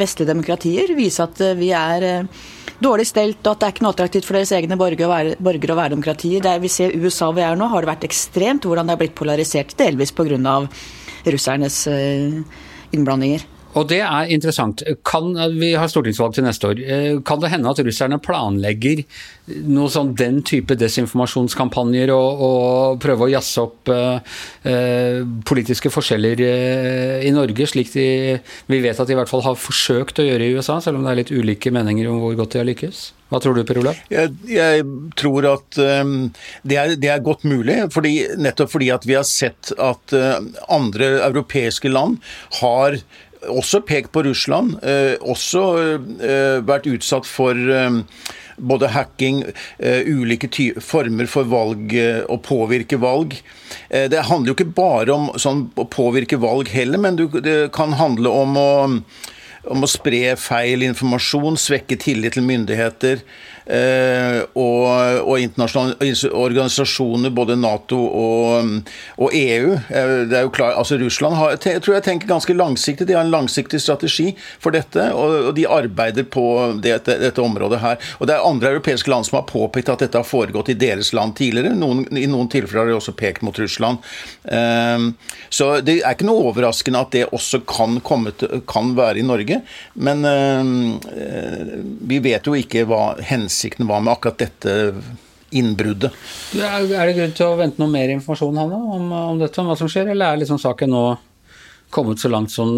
vestlige 0.00 0.30
demokratier, 0.30 0.94
vise 0.98 1.24
at 1.24 1.40
vi 1.58 1.72
er 1.76 2.26
dårlig 2.82 3.06
stelt, 3.08 3.40
og 3.44 3.54
at 3.54 3.60
det 3.60 3.68
er 3.68 3.74
ikke 3.74 3.86
noe 3.86 3.94
attraktivt 3.96 4.28
for 4.28 4.38
deres 4.38 4.52
egne 4.56 4.78
borgere 4.80 5.08
å 5.08 5.12
være, 5.12 5.36
borgere 5.42 5.78
være 5.78 5.94
demokratier. 5.94 6.48
Vi 6.62 6.72
ser 6.72 6.96
USA 6.98 7.30
vi 7.34 7.44
er 7.46 7.58
nå, 7.58 7.68
har 7.72 7.84
det 7.84 7.92
vært 7.92 8.08
ekstremt 8.08 8.68
hvordan 8.68 8.90
det 8.90 8.96
er 8.96 9.02
blitt 9.04 9.16
polarisert, 9.18 9.76
delvis 9.78 10.14
pga. 10.16 10.58
russernes 11.22 11.86
eh, 11.86 12.40
innblandinger. 12.92 13.46
Og 13.78 13.86
det 13.88 14.02
er 14.04 14.32
interessant. 14.34 14.82
Kan, 15.06 15.32
vi 15.56 15.72
har 15.78 15.88
stortingsvalg 15.90 16.36
til 16.36 16.44
neste 16.46 16.68
år. 16.72 16.82
Eh, 16.82 17.20
kan 17.24 17.40
det 17.40 17.52
hende 17.52 17.70
at 17.72 17.80
russerne 17.80 18.18
planlegger 18.22 19.04
noe 19.66 19.90
sånn 19.90 20.12
den 20.18 20.42
type 20.46 20.76
desinformasjonskampanjer 20.78 22.12
og, 22.14 22.42
og 22.46 23.00
prøve 23.02 23.26
å 23.26 23.32
jazze 23.32 23.64
opp 23.64 23.90
eh, 23.92 24.36
eh, 24.68 25.22
politiske 25.48 25.90
forskjeller 25.92 26.44
eh, 26.46 27.16
i 27.26 27.32
Norge, 27.34 27.66
slik 27.70 27.90
de, 27.94 28.06
vi 28.68 28.82
vet 28.84 29.00
at 29.00 29.08
de 29.08 29.16
i 29.16 29.18
hvert 29.18 29.30
fall 29.30 29.44
har 29.46 29.58
forsøkt 29.58 30.22
å 30.22 30.28
gjøre 30.28 30.46
i 30.46 30.54
USA, 30.58 30.78
selv 30.84 31.00
om 31.00 31.06
det 31.06 31.14
er 31.14 31.20
litt 31.22 31.34
ulike 31.34 31.72
meninger 31.74 32.10
om 32.12 32.20
hvor 32.22 32.38
godt 32.38 32.54
de 32.54 32.62
har 32.62 32.68
lykkes? 32.68 33.02
Hva 33.32 33.40
tror 33.40 33.56
du, 33.56 33.62
Per 33.64 33.80
Olav? 33.80 33.98
Jeg, 34.12 34.28
jeg, 34.44 34.84
tror 35.16 35.46
at 35.48 35.78
um, 35.80 36.16
det, 36.68 36.76
er, 36.76 36.94
det, 37.00 37.08
er, 37.08 37.22
godt 37.24 37.46
mulig. 37.48 37.78
Fordi, 37.94 38.12
nettopp 38.36 38.74
fordi 38.74 38.90
at 38.92 39.06
vi 39.08 39.16
har 39.16 39.24
sett 39.24 39.72
at 39.80 40.12
uh, 40.12 40.36
andre 40.68 41.14
europeiske 41.30 41.88
land 41.88 42.18
har 42.60 43.00
også 43.50 43.82
pekt 43.86 44.12
på 44.12 44.22
Russland. 44.26 44.76
Eh, 44.84 45.16
også 45.20 45.64
eh, 46.22 46.60
vært 46.66 46.88
utsatt 46.90 47.28
for 47.28 47.56
eh, 47.56 47.98
både 48.62 48.90
hacking, 48.92 49.40
ulike 50.06 50.50
former 50.84 51.26
for 51.26 51.48
valg, 51.50 51.94
å 52.30 52.36
påvirke 52.44 52.98
valg. 53.00 53.32
Det 53.88 54.20
handler 54.28 54.52
jo 54.52 54.54
ikke 54.54 54.74
bare 54.76 55.14
om 55.16 55.30
sånn, 55.40 55.64
å 55.74 55.86
påvirke 55.90 56.38
valg 56.38 56.70
heller, 56.70 57.00
men 57.00 57.16
det 57.16 57.72
kan 57.74 57.96
handle 57.98 58.30
om 58.30 58.60
å, 58.60 58.68
om 59.72 59.82
å 59.82 59.90
spre 59.90 60.36
feil 60.38 60.84
informasjon, 60.86 61.58
svekke 61.58 61.98
tillit 62.04 62.36
til 62.36 62.46
myndigheter. 62.46 63.24
Eh, 63.66 64.40
og, 64.58 64.86
og, 65.22 65.36
internasjonale 65.38 66.30
organisasjoner, 66.34 67.30
både 67.34 67.56
Nato 67.60 67.98
og, 68.02 68.72
og, 69.18 69.28
EU. 69.38 69.76
Eh, 69.76 70.14
det 70.30 70.38
er 70.38 70.46
jo 70.48 70.54
klar, 70.54 70.74
altså 70.78 70.98
Russland 70.98 71.38
har, 71.38 71.54
jeg 71.54 71.82
tror 71.84 71.96
jeg 71.96 72.06
tenker 72.08 72.30
ganske 72.30 72.56
langsiktig. 72.56 73.06
De 73.06 73.16
har 73.16 73.26
en 73.26 73.34
langsiktig 73.34 73.80
strategi 73.82 74.32
for 74.62 74.74
dette, 74.74 75.08
og, 75.14 75.50
og 75.50 75.54
de 75.58 75.68
arbeider 75.70 76.26
på 76.26 76.44
dette, 76.82 77.18
dette, 77.22 77.42
området 77.42 77.80
her. 77.82 78.00
Og 78.18 78.28
Det 78.28 78.36
er 78.36 78.46
andre 78.46 78.74
europeiske 78.74 79.10
land 79.10 79.26
som 79.28 79.40
har 79.40 79.48
påpekt 79.50 79.92
at 79.92 80.02
dette 80.04 80.18
har 80.18 80.26
foregått 80.26 80.72
i 80.72 80.78
deres 80.78 81.12
land 81.14 81.36
tidligere. 81.38 81.74
Noen, 81.78 82.04
I 82.18 82.28
noen 82.30 82.50
tilfeller 82.52 82.84
har 82.84 82.92
de 82.92 82.98
også 82.98 83.14
pekt 83.18 83.46
mot 83.46 83.58
Russland. 83.58 84.02
Um, 84.42 85.12
så 85.52 85.74
det 85.84 86.00
er 86.00 86.14
ikke 86.14 86.26
noe 86.26 86.50
overraskende 86.50 87.02
at 87.02 87.14
det 87.14 87.24
også 87.34 87.62
kan, 87.68 87.98
til, 88.38 88.62
kan 88.68 88.92
være 88.98 89.22
i 89.22 89.26
Norge. 89.26 89.60
Men 89.94 90.24
vi 92.08 92.18
vet 92.24 92.46
jo 92.46 92.54
ikke 92.58 92.84
hva 92.88 93.02
hensikten 93.26 93.51
hensikten 93.52 93.86
var 93.86 94.00
med 94.00 94.12
akkurat 94.12 94.38
dette 94.38 94.94
innbruddet. 95.52 96.12
Er 96.56 96.86
det 96.88 97.16
grunn 97.18 97.34
til 97.36 97.46
å 97.46 97.58
vente 97.58 97.82
noe 97.82 97.92
mer 97.92 98.08
informasjon 98.14 98.56
Hanne, 98.56 98.78
om, 98.96 99.12
om 99.12 99.42
dette, 99.42 99.60
om 99.60 99.68
hva 99.68 99.76
som 99.76 99.90
skjer, 99.90 100.14
eller 100.14 100.32
er 100.32 100.40
liksom 100.40 100.60
saken 100.60 100.92
nå 100.92 101.04
kommet 101.92 102.22
så 102.22 102.32
langt 102.32 102.50
som 102.54 102.72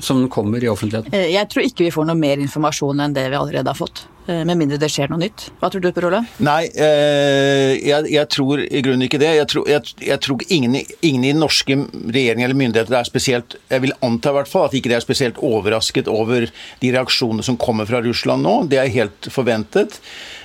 som 0.00 0.28
kommer 0.32 0.64
i 0.64 0.68
offentligheten? 0.72 1.12
Eh, 1.12 1.32
jeg 1.34 1.48
tror 1.52 1.66
ikke 1.66 1.84
vi 1.84 1.92
får 1.92 2.06
noe 2.08 2.18
mer 2.18 2.40
informasjon 2.40 3.02
enn 3.04 3.12
det 3.16 3.26
vi 3.28 3.36
allerede 3.36 3.68
har 3.68 3.76
fått. 3.76 4.06
Eh, 4.26 4.44
med 4.46 4.54
mindre 4.54 4.78
det 4.78 4.86
skjer 4.92 5.10
noe 5.10 5.18
nytt. 5.18 5.48
Hva 5.58 5.66
tror 5.72 5.82
du, 5.82 5.88
Per 5.94 6.04
Olav? 6.06 6.26
Nei, 6.46 6.68
eh, 6.70 7.72
jeg, 7.82 8.06
jeg, 8.12 8.28
tror 8.30 8.60
i 8.62 8.82
grunnen 8.84 9.08
ikke 9.08 9.18
det. 9.18 9.32
Jeg 9.34 9.48
tror, 9.50 9.66
jeg, 9.66 9.94
jeg 9.98 10.22
tror 10.22 10.44
ingen, 10.46 10.76
ingen, 11.02 11.24
i 11.26 11.32
norske 11.34 11.74
regjeringer 11.90 12.46
eller 12.46 12.60
myndigheter 12.60 13.00
er 13.00 13.08
spesielt 13.08 13.56
Jeg 13.72 13.82
vil 13.82 13.94
anta 14.04 14.30
i 14.30 14.36
hvert 14.36 14.50
fall 14.50 14.68
at 14.68 14.76
ikke 14.78 14.92
de 14.92 14.96
er 14.98 15.02
spesielt 15.02 15.40
overrasket 15.42 16.10
over 16.10 16.46
de 16.46 16.92
reaksjonene 16.94 17.42
som 17.46 17.58
kommer 17.58 17.88
fra 17.88 18.02
Russland 18.04 18.46
nå. 18.46 18.54
Det 18.70 18.78
er 18.78 18.94
helt 18.94 19.26
forventet. 19.34 19.98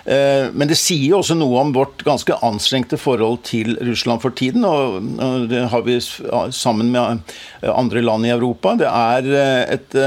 Eh, 0.09 0.49
men 0.57 0.71
det 0.71 0.79
sier 0.81 1.11
jo 1.11 1.19
også 1.21 1.37
noe 1.37 1.61
om 1.61 1.75
vårt 1.75 2.01
ganske 2.07 2.39
anstrengte 2.47 2.97
forhold 2.97 3.43
til 3.45 3.75
Russland 3.85 4.25
for 4.25 4.33
tiden. 4.33 4.65
Og 4.65 5.45
det 5.51 5.67
har 5.69 5.85
vi 5.85 5.99
sammen 6.01 6.89
med 6.95 7.37
andre 7.61 8.01
land 8.01 8.25
i 8.25 8.33
Europa. 8.33 8.73
Det 8.81 8.89
er 8.89 9.29
et 9.77 10.01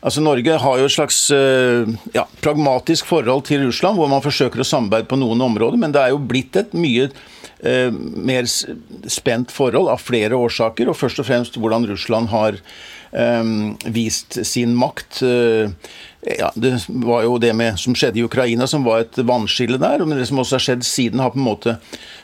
Altså 0.00 0.22
Norge 0.24 0.56
har 0.62 0.78
jo 0.80 0.86
et 0.88 0.94
slags 0.94 1.18
eh, 1.34 1.90
ja, 2.14 2.24
pragmatisk 2.40 3.08
forhold 3.10 3.44
til 3.50 3.66
Russland, 3.66 3.98
hvor 4.00 4.08
man 4.08 4.24
forsøker 4.24 4.62
å 4.62 4.66
samarbeide 4.66 5.10
på 5.10 5.18
noen 5.20 5.42
områder, 5.44 5.76
men 5.80 5.92
det 5.92 6.00
er 6.00 6.14
jo 6.14 6.22
blitt 6.30 6.56
et 6.56 6.72
mye 6.72 7.10
eh, 7.10 7.90
mer 7.92 8.48
spent 8.48 9.52
forhold 9.52 9.90
av 9.92 10.00
flere 10.00 10.38
årsaker, 10.40 10.88
og 10.88 10.96
først 10.96 11.20
og 11.20 11.28
fremst 11.28 11.60
hvordan 11.60 11.84
Russland 11.90 12.32
har 12.32 12.56
eh, 12.56 13.52
vist 13.92 14.40
sin 14.48 14.72
makt. 14.78 15.20
Eh, 15.26 15.92
ja, 16.22 16.50
Det 16.54 16.84
var 16.88 17.22
jo 17.24 17.38
det 17.38 17.52
med, 17.56 17.78
som 17.80 17.94
skjedde 17.96 18.20
i 18.20 18.24
Ukraina, 18.26 18.66
som 18.68 18.84
var 18.84 19.06
et 19.06 19.16
vannskille 19.16 19.78
der. 19.80 20.04
Men 20.04 20.18
det 20.18 20.26
som 20.28 20.38
også 20.42 20.58
har 20.58 20.64
skjedd 20.66 20.84
siden, 20.84 21.20
har 21.22 21.32
på 21.32 21.40
en 21.40 21.46
måte 21.46 21.76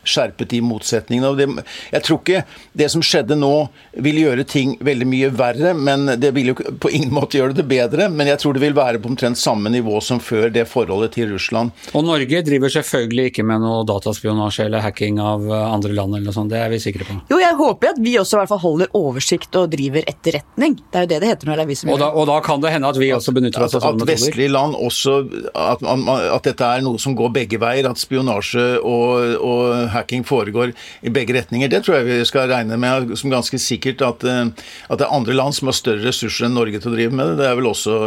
skjerpet 0.07 0.51
de 0.53 0.61
motsetningene. 0.63 1.31
og 1.31 1.39
det, 1.39 1.65
Jeg 1.93 2.03
tror 2.03 2.21
ikke 2.21 2.45
det 2.77 2.91
som 2.93 3.03
skjedde 3.03 3.39
nå, 3.41 3.69
vil 3.97 4.21
gjøre 4.21 4.45
ting 4.47 4.77
veldig 4.85 5.07
mye 5.09 5.31
verre. 5.33 5.73
men 5.75 6.07
Det 6.21 6.35
vil 6.35 6.53
jo 6.53 6.55
på 6.55 6.91
ingen 6.93 7.11
måte 7.11 7.39
gjøre 7.39 7.57
det 7.57 7.67
bedre. 7.69 8.11
Men 8.13 8.27
jeg 8.27 8.39
tror 8.39 8.53
det 8.55 8.63
vil 8.63 8.77
være 8.77 9.01
på 9.01 9.09
omtrent 9.09 9.39
samme 9.39 9.73
nivå 9.73 10.01
som 10.03 10.21
før 10.21 10.53
det 10.53 10.67
forholdet 10.69 11.13
til 11.17 11.33
Russland. 11.33 11.73
Og 11.95 12.05
Norge 12.05 12.43
driver 12.45 12.69
selvfølgelig 12.69 13.33
ikke 13.33 13.45
med 13.49 13.65
noe 13.65 13.81
dataspionasje 13.89 14.67
eller 14.69 14.85
hacking 14.85 15.19
av 15.19 15.49
andre 15.51 15.93
land 15.97 16.15
eller 16.15 16.29
noe 16.29 16.37
sånt. 16.37 16.53
Det 16.53 16.61
er 16.61 16.69
vi 16.69 16.79
sikre 16.85 17.09
på. 17.09 17.17
Jo, 17.33 17.41
jeg 17.41 17.57
håper 17.57 17.95
at 17.95 17.99
vi 18.03 18.19
også 18.21 18.37
i 18.37 18.41
hvert 18.43 18.53
fall 18.53 18.63
holder 18.63 18.93
oversikt 18.93 19.57
og 19.57 19.71
driver 19.73 20.05
etterretning. 20.07 20.77
Det 20.93 21.01
er 21.01 21.09
jo 21.09 21.13
det 21.15 21.21
det 21.25 21.33
heter 21.33 21.49
når 21.49 21.57
det 21.57 21.65
er 21.65 21.73
vi 21.73 21.81
som 21.81 21.89
gjør 21.91 22.05
det. 22.05 22.13
og 22.21 22.27
da 22.29 22.39
kan 22.45 22.61
det 22.61 22.71
hende 22.77 22.93
at 22.93 23.01
vi 23.01 23.11
også 23.17 23.33
benytter 23.33 23.65
oss 23.65 23.75
av? 23.75 23.86
At 23.89 24.07
vestlige 24.09 24.53
land 24.53 24.77
også 24.79 25.19
at, 25.55 25.83
at, 25.83 26.47
dette 26.47 26.71
er 26.77 26.85
noe 26.85 27.01
som 27.03 27.17
går 27.19 27.33
begge 27.35 27.61
veier. 27.63 27.89
At 27.91 28.01
spionasje 28.01 28.67
og, 28.81 29.37
og, 29.41 29.91
hacking 29.95 30.27
foregår 30.27 30.75
i 31.07 31.13
begge 31.13 31.37
retninger. 31.37 31.71
Det 31.73 31.83
tror 31.87 32.01
jeg 32.01 32.09
vi 32.09 32.21
skal 32.29 32.51
regne 32.51 32.79
med 32.81 33.15
som 33.19 33.33
ganske 33.33 33.61
sikkert. 33.63 34.05
At, 34.07 34.27
eh, 34.27 34.45
at, 34.89 34.99
det 34.99 35.07
er 35.07 35.15
andre 35.15 35.37
land 35.37 35.57
som 35.57 35.71
har 35.71 35.79
større 35.79 36.05
ressurser 36.07 36.49
enn 36.49 36.57
Norge 36.57 36.81
til 36.83 36.93
å 36.93 36.97
drive 36.97 37.17
med 37.17 37.33
det. 37.33 37.41
Det 37.43 37.51
er 37.51 37.59
vel 37.59 37.71
også 37.71 37.99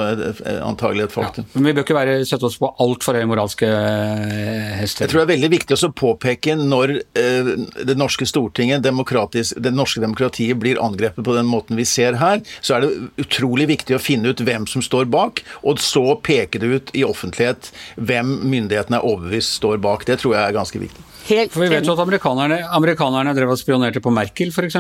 antagelig 0.65 1.07
et 1.07 1.15
faktum. 1.15 1.47
Ja, 1.47 1.59
men 1.59 1.69
vi 1.69 1.75
bør 1.77 1.87
ikke 1.87 1.97
være, 1.97 2.17
sette 2.27 2.47
oss 2.47 2.57
på 2.61 2.69
altfor 2.81 3.17
høye 3.17 3.29
moralske 3.29 3.67
eh, 3.69 4.75
hester. 4.79 5.05
Jeg 5.05 5.13
tror 5.13 5.21
det 5.21 5.27
er 5.27 5.33
veldig 5.35 5.51
viktig 5.55 5.77
å 5.77 5.91
påpeke 5.95 6.55
når 6.59 6.95
eh, 7.17 7.51
det 7.87 7.95
norske 7.99 8.27
Stortinget, 8.29 8.83
det 8.85 9.73
norske 9.75 10.03
demokratiet, 10.03 10.57
blir 10.59 10.79
angrepet 10.81 11.25
på 11.25 11.35
den 11.35 11.47
måten 11.49 11.79
vi 11.79 11.85
ser 11.87 12.19
her, 12.19 12.41
så 12.61 12.77
er 12.77 12.85
det 12.85 13.23
utrolig 13.23 13.69
viktig 13.69 13.97
å 13.97 14.01
finne 14.01 14.33
ut 14.33 14.43
hvem 14.43 14.67
som 14.69 14.83
står 14.85 15.09
bak, 15.11 15.43
og 15.63 15.68
så 15.77 16.17
peke 16.25 16.57
det 16.57 16.67
ut 16.73 16.89
i 16.97 17.05
offentlighet 17.05 17.69
hvem 18.01 18.39
myndighetene 18.49 18.97
er 18.97 19.05
overbevist 19.05 19.59
står 19.59 19.77
bak. 19.77 20.07
Det 20.09 20.17
tror 20.23 20.33
jeg 20.33 20.41
er 20.41 20.57
ganske 20.57 20.81
viktig. 20.81 21.05
Helt 21.29 21.53
For 21.53 21.61
Vi 21.61 21.69
vet 21.69 21.85
jo 21.85 21.93
at 21.93 22.01
amerikanerne, 22.01 22.63
amerikanerne 22.73 23.35
drev 23.37 23.53
og 23.53 23.61
spionerte 23.61 24.01
på 24.01 24.09
Merkel, 24.09 24.49
f.eks. 24.49 24.79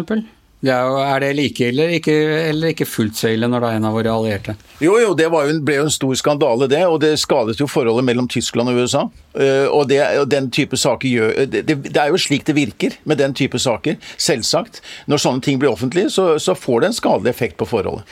Det 0.59 0.73
er, 0.75 0.83
jo, 0.83 0.95
er, 0.99 1.21
det 1.23 1.27
like 1.37 1.67
ille 1.71 1.85
ikke, 1.95 2.13
eller 2.49 2.73
ikke 2.73 2.87
fullt 2.89 3.15
så 3.15 3.29
ille 3.31 3.47
når 3.47 3.63
det 3.63 3.67
er 3.69 3.77
en 3.79 3.85
av 3.87 3.93
våre 3.95 4.11
allierte? 4.11 4.55
Jo, 4.83 4.97
jo, 4.99 5.13
det 5.15 5.29
jo, 5.29 5.43
ble 5.63 5.77
jo 5.77 5.85
en 5.85 5.93
stor 5.93 6.17
skandale, 6.19 6.67
det. 6.67 6.81
Og 6.83 6.97
det 6.99 7.13
skadet 7.21 7.55
jo 7.61 7.67
forholdet 7.71 8.03
mellom 8.09 8.27
Tyskland 8.27 8.73
og 8.73 8.81
USA. 8.81 9.05
Uh, 9.31 9.71
og, 9.71 9.85
det, 9.87 10.01
og, 10.19 10.25
den 10.27 10.49
type 10.51 10.75
saker 10.75 11.07
gjør 11.07 11.31
det, 11.45 11.61
det, 11.69 11.77
det, 11.85 11.95
er 12.01 12.11
jo 12.11 12.19
slik 12.19 12.43
det 12.49 12.57
virker 12.57 12.97
med 13.07 13.21
den 13.21 13.35
type 13.37 13.61
saker. 13.61 13.95
Selvsagt. 14.19 14.81
Når 15.07 15.23
sånne 15.23 15.45
ting 15.47 15.61
blir 15.63 15.71
offentlige, 15.71 16.11
så, 16.11 16.33
så 16.43 16.57
får 16.59 16.83
det 16.83 16.91
en 16.91 16.99
skadelig 16.99 17.31
effekt 17.31 17.55
på 17.61 17.69
forholdet. 17.69 18.03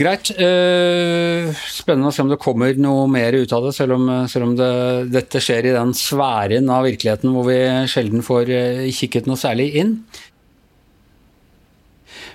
Greit. 0.00 0.32
Uh, 0.34 1.54
spennende 1.70 2.10
å 2.10 2.16
se 2.16 2.26
om 2.26 2.34
det 2.34 2.40
kommer 2.42 2.74
noe 2.82 3.06
mer 3.14 3.38
ut 3.38 3.54
av 3.54 3.68
det, 3.68 3.76
selv 3.78 3.94
om, 4.00 4.10
selv 4.26 4.50
om 4.50 4.58
det, 4.58 4.72
dette 5.14 5.44
skjer 5.44 5.70
i 5.70 5.78
den 5.78 5.94
sfæren 5.94 6.66
av 6.66 6.82
virkeligheten 6.88 7.30
hvor 7.30 7.46
vi 7.46 7.62
sjelden 7.94 8.26
får 8.26 8.50
kikket 8.90 9.30
noe 9.30 9.38
særlig 9.38 9.70
inn. 9.78 9.96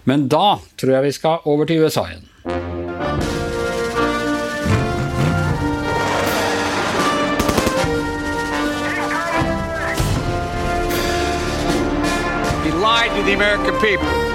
Men 0.07 0.29
da 0.31 0.55
tror 0.79 0.93
jeg 0.93 1.03
vi 1.03 1.11
skal 1.11 1.43
over 1.43 1.65
til 1.67 1.83
USA 1.83 2.05
igjen. 2.07 2.23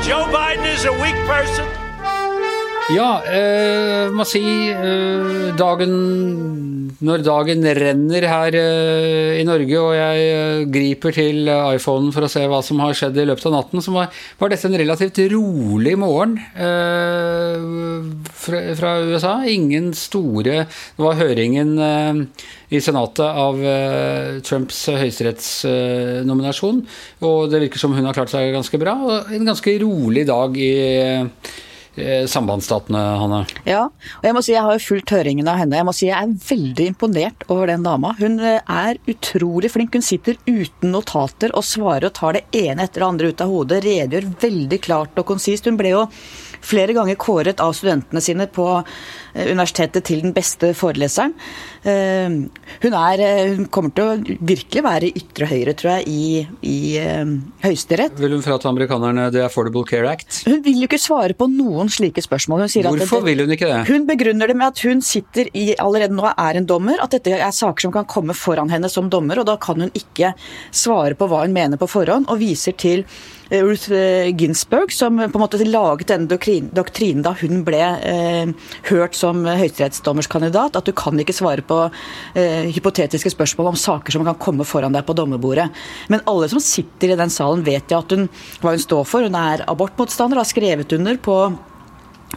Joe 0.09 0.27
Biden 0.37 0.67
is 0.75 0.85
a 0.85 0.93
weak 1.03 1.19
person. 1.27 1.92
Ja, 2.91 3.23
eh, 3.31 4.11
må 4.11 4.25
si 4.27 4.43
eh, 4.43 5.53
dagen 5.55 5.93
Når 7.03 7.23
dagen 7.23 7.63
renner 7.79 8.27
her 8.27 8.57
eh, 8.59 9.39
i 9.39 9.45
Norge 9.47 9.79
og 9.79 9.93
jeg 9.95 10.25
eh, 10.33 10.63
griper 10.73 11.15
til 11.15 11.47
iPhonen 11.47 12.11
for 12.15 12.27
å 12.27 12.31
se 12.31 12.43
hva 12.51 12.59
som 12.67 12.83
har 12.83 12.97
skjedd 12.99 13.21
i 13.23 13.27
løpet 13.29 13.47
av 13.49 13.55
natten, 13.55 13.83
så 13.85 13.95
var, 13.95 14.11
var 14.39 14.53
dette 14.53 14.67
en 14.69 14.79
relativt 14.79 15.21
rolig 15.33 15.95
morgen 15.99 16.37
eh, 16.39 17.63
fra, 18.45 18.65
fra, 18.79 18.93
USA. 19.07 19.35
Ingen 19.47 19.93
store 19.99 20.65
Det 20.67 21.03
var 21.03 21.19
høringen 21.23 21.75
eh, 21.79 22.23
i 22.73 22.81
Senatet 22.83 23.27
av 23.27 23.59
Trumps 24.47 24.79
høyesterettsnominasjon, 24.89 26.79
og 27.29 27.51
det 27.53 27.67
virker 27.67 27.83
som 27.83 27.93
hun 27.93 28.07
har 28.09 28.17
klart 28.17 28.33
seg 28.33 28.55
ganske 28.55 28.81
bra. 28.81 28.95
Og 29.05 29.35
en 29.37 29.51
ganske 29.51 29.75
rolig 29.83 30.25
dag 30.31 30.57
i 30.57 30.73
Eh, 31.13 31.27
sambandsstatene, 31.95 33.01
Hanne? 33.21 33.43
Ja, 33.69 33.83
og 33.91 34.25
jeg 34.25 34.37
må 34.37 34.43
si 34.45 34.55
jeg 34.55 34.65
har 34.65 34.77
jo 34.79 34.85
fulgt 34.85 35.13
høringen 35.13 35.49
av 35.51 35.59
henne. 35.61 35.77
Jeg 35.77 35.87
må 35.89 35.93
si 35.97 36.09
jeg 36.09 36.17
er 36.17 36.37
veldig 36.49 36.87
imponert 36.93 37.45
over 37.53 37.69
den 37.69 37.85
dama. 37.85 38.15
Hun 38.21 38.39
eh, 38.41 38.63
er 38.65 39.01
utrolig 39.11 39.73
flink. 39.75 39.97
Hun 39.97 40.07
sitter 40.07 40.39
uten 40.47 40.95
notater 40.95 41.53
og 41.59 41.67
svarer 41.69 42.09
og 42.09 42.17
tar 42.17 42.39
det 42.39 42.47
ene 42.63 42.87
etter 42.87 43.05
det 43.05 43.11
andre 43.11 43.33
ut 43.33 43.45
av 43.45 43.53
hodet. 43.53 43.83
Redegjør 43.85 44.31
veldig 44.47 44.81
klart 44.85 45.21
og 45.21 45.29
konsist. 45.35 45.69
Hun 45.69 45.81
ble 45.81 45.93
jo 45.93 46.07
flere 46.63 46.95
ganger 46.97 47.19
kåret 47.21 47.61
av 47.63 47.75
studentene 47.77 48.23
sine 48.23 48.47
på 48.51 48.67
eh, 48.79 49.51
universitetet 49.51 50.07
til 50.07 50.23
den 50.25 50.35
beste 50.37 50.73
foreleseren. 50.79 51.35
Eh, 51.83 52.37
hun, 52.85 52.97
er, 52.97 53.23
eh, 53.27 53.55
hun 53.57 53.69
kommer 53.75 53.95
til 53.97 54.07
å 54.09 54.39
virkelig 54.39 54.85
være 54.87 55.11
ytre 55.19 55.49
høyre, 55.51 55.75
tror 55.79 55.99
jeg, 55.99 56.07
i, 56.09 56.47
i 56.63 56.79
Høyesterett. 57.63 58.17
Vil 58.23 58.37
hun 58.37 58.45
frata 58.45 58.71
amerikanerne 58.71 59.29
The 59.35 59.45
Affordable 59.47 59.85
Care 59.89 60.11
Act? 60.11 60.43
Hun 60.49 60.63
vil 60.65 60.83
jo 60.85 60.91
ikke 60.91 61.01
svare 61.03 61.37
på 61.39 61.49
noen 61.51 61.91
slike 61.93 62.23
spørsmål. 62.25 62.67
Hvorfor 62.69 63.23
det, 63.23 63.27
vil 63.31 63.45
hun 63.45 63.55
ikke 63.57 63.71
det? 63.71 63.83
Hun 63.91 64.07
begrunner 64.09 64.51
det 64.51 64.59
med 64.59 64.73
at 64.73 64.83
hun 64.87 65.03
sitter 65.05 65.51
i, 65.59 65.73
allerede 65.83 66.17
nå 66.17 66.29
er 66.33 66.61
en 66.61 66.69
dommer, 66.69 67.03
at 67.03 67.15
dette 67.15 67.35
er 67.35 67.55
saker 67.55 67.89
som 67.89 67.95
kan 67.95 68.09
komme 68.09 68.37
foran 68.37 68.71
henne 68.73 68.91
som 68.93 69.11
dommer, 69.13 69.43
og 69.43 69.49
da 69.49 69.59
kan 69.61 69.83
hun 69.83 69.93
ikke 69.99 70.35
svare 70.71 71.19
på 71.19 71.29
hva 71.31 71.45
hun 71.45 71.55
mener 71.57 71.81
på 71.81 71.91
forhånd, 71.91 72.29
og 72.31 72.43
viser 72.43 72.77
til 72.79 73.07
Ruth 73.53 73.93
Ginsburg, 74.39 74.93
som 74.93 75.19
på 75.21 75.39
en 75.39 75.43
måte 75.43 75.61
laget 75.67 76.09
denne 76.09 76.29
doktrinen 76.31 77.25
da 77.25 77.35
hun 77.37 77.63
ble 77.67 77.81
eh, 78.09 78.53
hørt 78.89 79.17
som 79.19 79.43
høyesterettsdommerskandidat, 79.45 80.79
at 80.79 80.89
du 80.89 80.95
kan 80.97 81.21
ikke 81.21 81.37
svare 81.37 81.65
på 81.67 81.83
eh, 82.39 82.71
hypotetiske 82.73 83.35
spørsmål 83.35 83.73
om 83.73 83.81
saker 83.81 84.17
som 84.17 84.25
kan 84.27 84.41
komme 84.41 84.65
foran 84.69 84.97
deg 84.97 85.05
på 85.09 85.17
dommerbordet. 85.19 85.69
Men 86.13 86.25
alle 86.31 86.49
som 86.53 86.63
sitter 86.63 87.13
i 87.13 87.19
den 87.21 87.33
salen, 87.33 87.65
vet 87.67 87.93
jo 87.93 88.01
at 88.01 88.17
hun, 88.17 88.31
hva 88.63 88.73
hun 88.73 88.87
står 88.87 89.05
for. 89.09 89.29
Hun 89.29 89.37
er 89.39 89.67
abortmotstander, 89.69 90.41
har 90.41 90.49
skrevet 90.49 90.97
under 90.97 91.21
på 91.21 91.39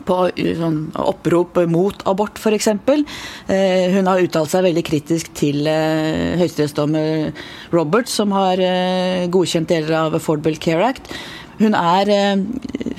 på 0.08 0.18
sånn, 0.60 0.80
opprop 1.02 1.60
mot 1.72 2.06
abort, 2.10 2.40
f.eks. 2.42 2.72
Eh, 2.72 3.96
hun 3.96 4.10
har 4.10 4.22
uttalt 4.24 4.54
seg 4.54 4.68
veldig 4.68 4.86
kritisk 4.86 5.32
til 5.38 5.66
eh, 5.70 6.36
høyesterettsdommer 6.40 7.32
Roberts, 7.76 8.16
som 8.22 8.36
har 8.36 8.62
eh, 8.62 9.26
godkjent 9.34 9.72
deler 9.72 9.98
av 10.06 10.20
Affordable 10.20 10.58
Care 10.62 10.94
Act. 10.94 11.12
Hun, 11.56 11.76
er, 11.78 12.10
eh, 12.12 12.42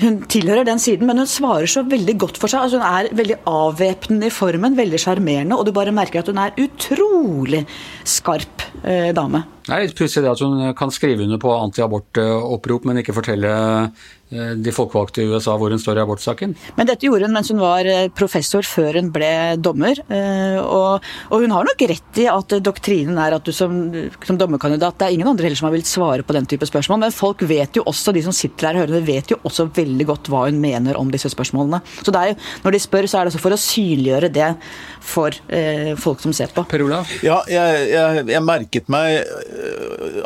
hun 0.01 0.21
tilhører 0.29 0.65
den 0.65 0.81
siden, 0.81 1.05
men 1.09 1.21
hun 1.21 1.29
svarer 1.29 1.69
så 1.69 1.83
veldig 1.85 2.17
godt 2.23 2.39
for 2.41 2.49
seg. 2.49 2.65
Altså 2.65 2.81
hun 2.81 2.87
er 2.87 3.11
veldig 3.17 3.41
avvæpnende 3.49 4.31
i 4.31 4.33
formen, 4.33 4.77
veldig 4.77 5.01
sjarmerende, 5.01 5.57
og 5.57 5.67
du 5.67 5.75
bare 5.75 5.93
merker 5.95 6.23
at 6.23 6.31
hun 6.31 6.41
er 6.41 6.57
utrolig 6.65 7.65
skarp 8.07 8.65
eh, 8.83 9.13
dame. 9.15 9.45
Det 9.67 9.75
er 9.75 9.83
litt 9.83 9.97
pussig 9.97 10.23
at 10.23 10.43
hun 10.43 10.61
kan 10.79 10.93
skrive 10.95 11.25
under 11.27 11.41
på 11.41 11.51
antiabortopprop, 11.51 12.87
men 12.87 13.01
ikke 13.01 13.15
fortelle 13.17 13.51
Eh, 14.27 14.57
de 14.59 14.71
folkevalgte 14.75 15.23
i 15.23 15.29
USA 15.31 15.53
hvor 15.55 15.71
hun 15.71 15.79
står 15.79 16.01
i 16.01 16.01
abortsaken. 16.03 16.53
Men 16.75 16.87
dette 16.89 17.07
gjorde 17.07 17.29
hun 17.29 17.35
mens 17.37 17.47
hun 17.53 17.61
var 17.61 17.87
eh, 17.87 18.09
professor 18.11 18.65
før 18.67 18.99
hun 18.99 19.11
ble 19.15 19.29
dommer. 19.63 20.01
Eh, 20.11 20.57
og, 20.59 21.05
og 21.31 21.45
hun 21.45 21.53
har 21.55 21.67
nok 21.67 21.85
rett 21.87 22.19
i 22.19 22.25
at 22.27 22.57
doktrinen 22.63 23.15
er 23.23 23.37
at 23.37 23.47
du 23.47 23.53
som, 23.55 23.77
som, 24.19 24.39
dommerkandidat 24.39 24.99
Det 24.99 25.07
er 25.07 25.15
ingen 25.15 25.29
andre 25.31 25.47
heller 25.47 25.59
som 25.59 25.69
har 25.69 25.75
villet 25.77 25.87
svare 25.87 26.25
på 26.27 26.35
den 26.35 26.49
type 26.49 26.67
spørsmål, 26.67 26.99
men 27.05 27.15
folk 27.15 27.45
vet 27.47 27.79
jo 27.79 27.85
også, 27.87 28.11
de 28.11 28.25
som 28.25 28.35
sitter 28.35 28.67
der 28.67 28.81
og 28.81 28.83
hører 28.83 28.97
det, 28.97 29.07
vet 29.07 29.31
jo 29.31 29.39
også 29.47 29.69
veldig 29.77 30.09
godt 30.11 30.31
hva 30.33 30.43
hun 30.49 30.59
mener 30.59 30.99
om 30.99 31.13
disse 31.13 31.31
spørsmålene. 31.31 31.79
Så 32.01 32.11
det 32.11 32.19
er 32.19 32.33
jo, 32.33 32.37
når 32.65 32.75
de 32.75 32.83
spør, 32.83 33.07
så 33.07 33.21
er 33.21 33.23
det 33.23 33.31
altså 33.31 33.43
for 33.45 33.55
å 33.55 33.61
synliggjøre 33.63 34.31
det 34.35 34.51
for 35.07 35.39
eh, 35.55 35.93
folk 35.95 36.19
som 36.25 36.35
ser 36.35 36.51
på. 36.51 36.67
Per 36.67 36.83
Olav? 36.83 37.07
Ja, 37.23 37.39
jeg, 37.47 37.87
jeg, 37.93 38.27
jeg 38.33 38.43
merket 38.43 38.91
meg 38.91 39.21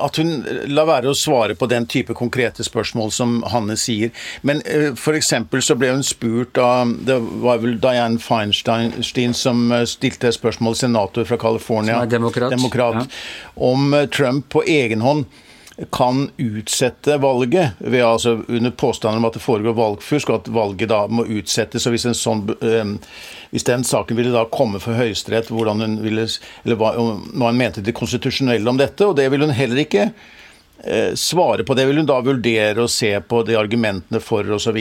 at 0.01 0.17
hun 0.19 0.31
lar 0.71 0.87
være 0.89 1.11
å 1.11 1.17
svare 1.17 1.55
på 1.57 1.67
den 1.71 1.85
type 1.89 2.15
konkrete 2.17 2.65
spørsmål 2.65 3.11
som 3.15 3.37
Hanne 3.51 3.77
sier. 3.79 4.11
Men 4.47 4.63
eh, 4.65 4.91
f.eks. 4.93 5.33
så 5.65 5.77
ble 5.79 5.91
hun 5.93 6.03
spurt 6.05 6.59
av 6.61 6.95
Det 7.07 7.17
var 7.43 7.61
vel 7.63 7.77
Dianne 7.81 8.21
Feinstein 8.21 9.35
som 9.37 9.71
eh, 9.71 9.85
stilte 9.89 10.31
spørsmål, 10.33 10.75
senator 10.79 11.27
fra 11.27 11.39
California, 11.41 12.03
demokrat, 12.05 12.51
demokrat 12.55 13.03
ja. 13.03 13.07
om 13.55 13.95
Trump 14.11 14.49
på 14.51 14.65
egen 14.67 15.05
hånd 15.05 15.25
kan 15.89 16.29
utsette 16.37 17.17
valget 17.17 17.69
ved, 17.77 18.03
altså, 18.05 18.39
under 18.47 18.71
påstander 18.71 19.17
om 19.17 19.25
at 19.25 19.37
det 19.37 19.43
foregår 19.43 19.73
valgfusk, 19.77 20.29
og 20.29 20.41
at 20.41 20.51
valget 20.53 20.91
da 20.91 21.05
må 21.07 21.25
utsettes. 21.25 21.87
og 21.87 21.95
Hvis, 21.95 22.05
en 22.09 22.17
sånn, 22.17 22.43
øh, 22.61 22.91
hvis 23.53 23.67
den 23.67 23.85
saken 23.87 24.19
ville 24.19 24.33
da 24.35 24.45
komme 24.51 24.81
for 24.83 24.99
Høyesterett, 24.99 25.49
hvordan 25.49 25.81
hun 25.81 25.97
ville, 26.03 26.27
eller 26.65 26.79
hva, 26.79 26.93
hva 26.99 27.49
hun 27.49 27.57
mente 27.57 27.83
det 27.85 27.95
konstitusjonelle 27.97 28.69
om 28.69 28.79
dette, 28.81 29.07
og 29.07 29.17
det 29.17 29.29
vil 29.31 29.47
hun 29.47 29.55
heller 29.55 29.81
ikke 29.85 30.09
eh, 30.11 31.15
svare 31.15 31.65
på 31.65 31.77
det. 31.77 31.87
Vil 31.89 32.03
hun 32.03 32.11
da 32.11 32.19
vurdere 32.25 32.83
å 32.83 32.91
se 32.91 33.15
på 33.23 33.41
de 33.47 33.57
argumentene 33.57 34.21
for 34.21 34.45
osv. 34.51 34.79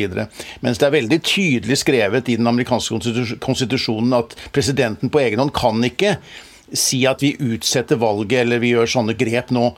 Mens 0.60 0.82
det 0.82 0.90
er 0.90 0.98
veldig 0.98 1.22
tydelig 1.22 1.80
skrevet 1.84 2.28
i 2.28 2.38
den 2.40 2.50
amerikanske 2.50 3.00
konstitusjonen 3.40 4.20
at 4.20 4.36
presidenten 4.52 5.12
på 5.12 5.22
egen 5.22 5.42
hånd 5.42 5.54
kan 5.56 5.80
ikke 5.86 6.18
si 6.76 7.02
at 7.08 7.22
vi 7.22 7.34
utsetter 7.40 7.98
valget 8.00 8.44
eller 8.44 8.62
vi 8.62 8.72
gjør 8.74 8.90
sånne 8.90 9.16
grep 9.18 9.52
nå. 9.54 9.70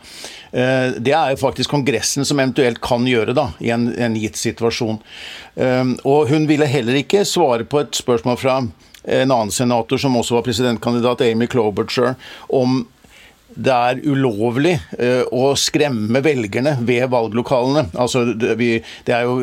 Eh, 0.52 0.99
det 0.99 1.14
er 1.16 1.32
jo 1.32 1.40
faktisk 1.40 1.72
Kongressen 1.72 2.26
som 2.28 2.40
eventuelt 2.40 2.82
kan 2.84 3.06
gjøre 3.08 3.37
da, 3.37 3.50
i 3.64 3.72
en, 3.75 3.88
en 3.96 4.16
gitt 4.18 4.40
situasjon. 4.40 5.00
Eh, 5.56 5.84
og 6.08 6.32
hun 6.32 6.49
ville 6.50 6.68
heller 6.68 7.00
ikke 7.00 7.26
svare 7.28 7.68
på 7.68 7.82
et 7.82 7.96
spørsmål 7.99 8.40
fra 8.40 8.61
en 9.02 9.32
annen 9.34 9.50
senator 9.50 9.99
som 9.99 10.16
også 10.18 10.37
var 10.38 10.44
presidentkandidat, 10.46 11.25
Amy 11.26 11.49
Klobuchar, 11.50 12.14
om 12.54 12.84
det 13.52 13.72
er 13.72 13.99
ulovlig 14.08 14.78
uh, 14.96 15.26
å 15.28 15.50
skremme 15.61 16.22
velgerne 16.25 16.78
ved 16.87 17.11
valglokalene. 17.12 17.90
Altså, 18.00 18.22
det, 18.32 18.84
er 19.12 19.26
jo 19.26 19.42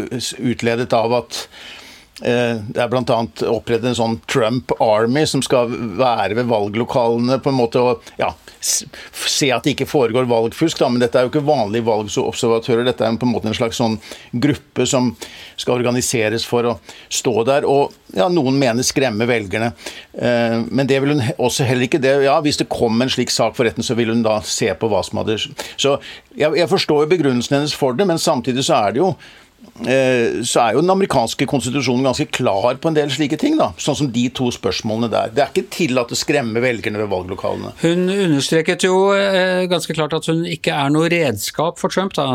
utledet 0.50 0.96
av 0.98 1.13
at 1.20 1.44
Eh, 1.44 1.79
det 2.20 2.82
er 2.84 2.90
bl.a. 2.92 3.18
opprettet 3.48 3.90
en 3.92 3.98
sånn 3.98 4.18
Trump 4.28 4.74
Army 4.84 5.26
som 5.30 5.44
skal 5.46 5.72
være 6.00 6.36
ved 6.36 6.50
valglokalene 6.52 7.40
på 7.44 7.52
en 7.54 7.60
måte 7.60 7.84
og 7.84 8.10
ja, 8.20 8.34
se 8.62 9.50
at 9.56 9.64
det 9.64 9.76
ikke 9.76 9.88
foregår 9.90 10.28
valgfusk. 10.30 10.80
Da. 10.80 10.90
Men 10.92 11.02
dette 11.04 11.20
er 11.20 11.26
jo 11.26 11.32
ikke 11.32 11.46
vanlige 11.48 11.88
valgobservatører. 11.88 12.86
Dette 12.88 13.06
er 13.06 13.20
på 13.20 13.28
en 13.28 13.34
måte 13.34 13.50
en 13.52 13.58
slags 13.58 13.80
sånn 13.80 13.98
gruppe 14.32 14.88
som 14.90 15.14
skal 15.60 15.80
organiseres 15.80 16.46
for 16.48 16.68
å 16.68 16.76
stå 17.08 17.36
der. 17.48 17.68
Og 17.70 17.96
ja, 18.16 18.28
noen 18.32 18.60
mener 18.60 18.86
skremme 18.86 19.28
velgerne. 19.30 19.72
Eh, 20.14 20.60
men 20.68 20.90
det 20.90 21.00
vil 21.04 21.16
hun 21.16 21.26
også 21.38 21.68
heller 21.68 21.88
ikke. 21.88 22.02
Det, 22.04 22.18
ja, 22.26 22.40
hvis 22.44 22.60
det 22.62 22.70
kom 22.72 23.00
en 23.02 23.12
slik 23.12 23.32
sak 23.34 23.56
for 23.58 23.68
retten, 23.68 23.86
så 23.86 23.98
vil 24.00 24.12
hun 24.14 24.26
da 24.26 24.40
se 24.46 24.72
på 24.76 24.92
hva 24.92 25.04
som 25.06 25.22
hadde 25.22 25.40
Så 25.40 25.98
jeg, 26.36 26.52
jeg 26.58 26.72
forstår 26.72 27.08
begrunnelsen 27.12 27.60
hennes 27.60 27.76
for 27.76 27.96
det, 27.96 28.08
men 28.10 28.20
samtidig 28.22 28.68
så 28.68 28.82
er 28.84 28.96
det 28.96 29.04
jo 29.04 29.14
Eh, 29.14 29.49
så 29.80 30.60
er 30.60 30.74
jo 30.75 30.82
den 30.84 30.92
amerikanske 30.92 31.46
konstitusjonen 31.48 32.04
ganske 32.04 32.25
klar 32.36 32.75
på 32.82 32.89
en 32.89 32.98
del 32.98 33.12
slike 33.13 33.38
ting. 33.39 33.56
da, 33.60 33.70
Sånn 33.80 33.96
som 33.96 34.10
de 34.12 34.25
to 34.36 34.50
spørsmålene 34.51 35.10
der. 35.12 35.32
Det 35.36 35.44
er 35.44 35.54
ikke 35.54 35.72
tillatt 35.72 36.12
å 36.12 36.20
skremme 36.20 36.60
velgerne 36.63 37.00
ved 37.00 37.12
valglokalene. 37.12 37.72
Hun 37.84 38.10
understreket 38.12 38.84
jo 38.84 39.13
eh, 39.16 39.66
ganske 39.72 39.96
klart 39.96 40.18
at 40.18 40.28
hun 40.28 40.44
ikke 40.50 40.75
er 40.75 40.92
noe 40.92 41.08
redskap 41.12 41.80
for 41.80 41.92
Trump. 41.94 42.13
da, 42.18 42.28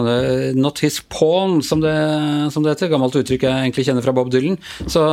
Not 0.56 0.80
his 0.84 1.00
pawn, 1.12 1.60
som 1.62 1.84
det, 1.84 1.94
som 2.54 2.64
det 2.64 2.76
heter. 2.76 2.92
Gammelt 2.94 3.20
uttrykk 3.20 3.44
jeg 3.44 3.68
egentlig 3.68 3.88
kjenner 3.90 4.06
fra 4.06 4.16
Bob 4.16 4.32
Dylan. 4.32 4.56
Så 4.88 5.04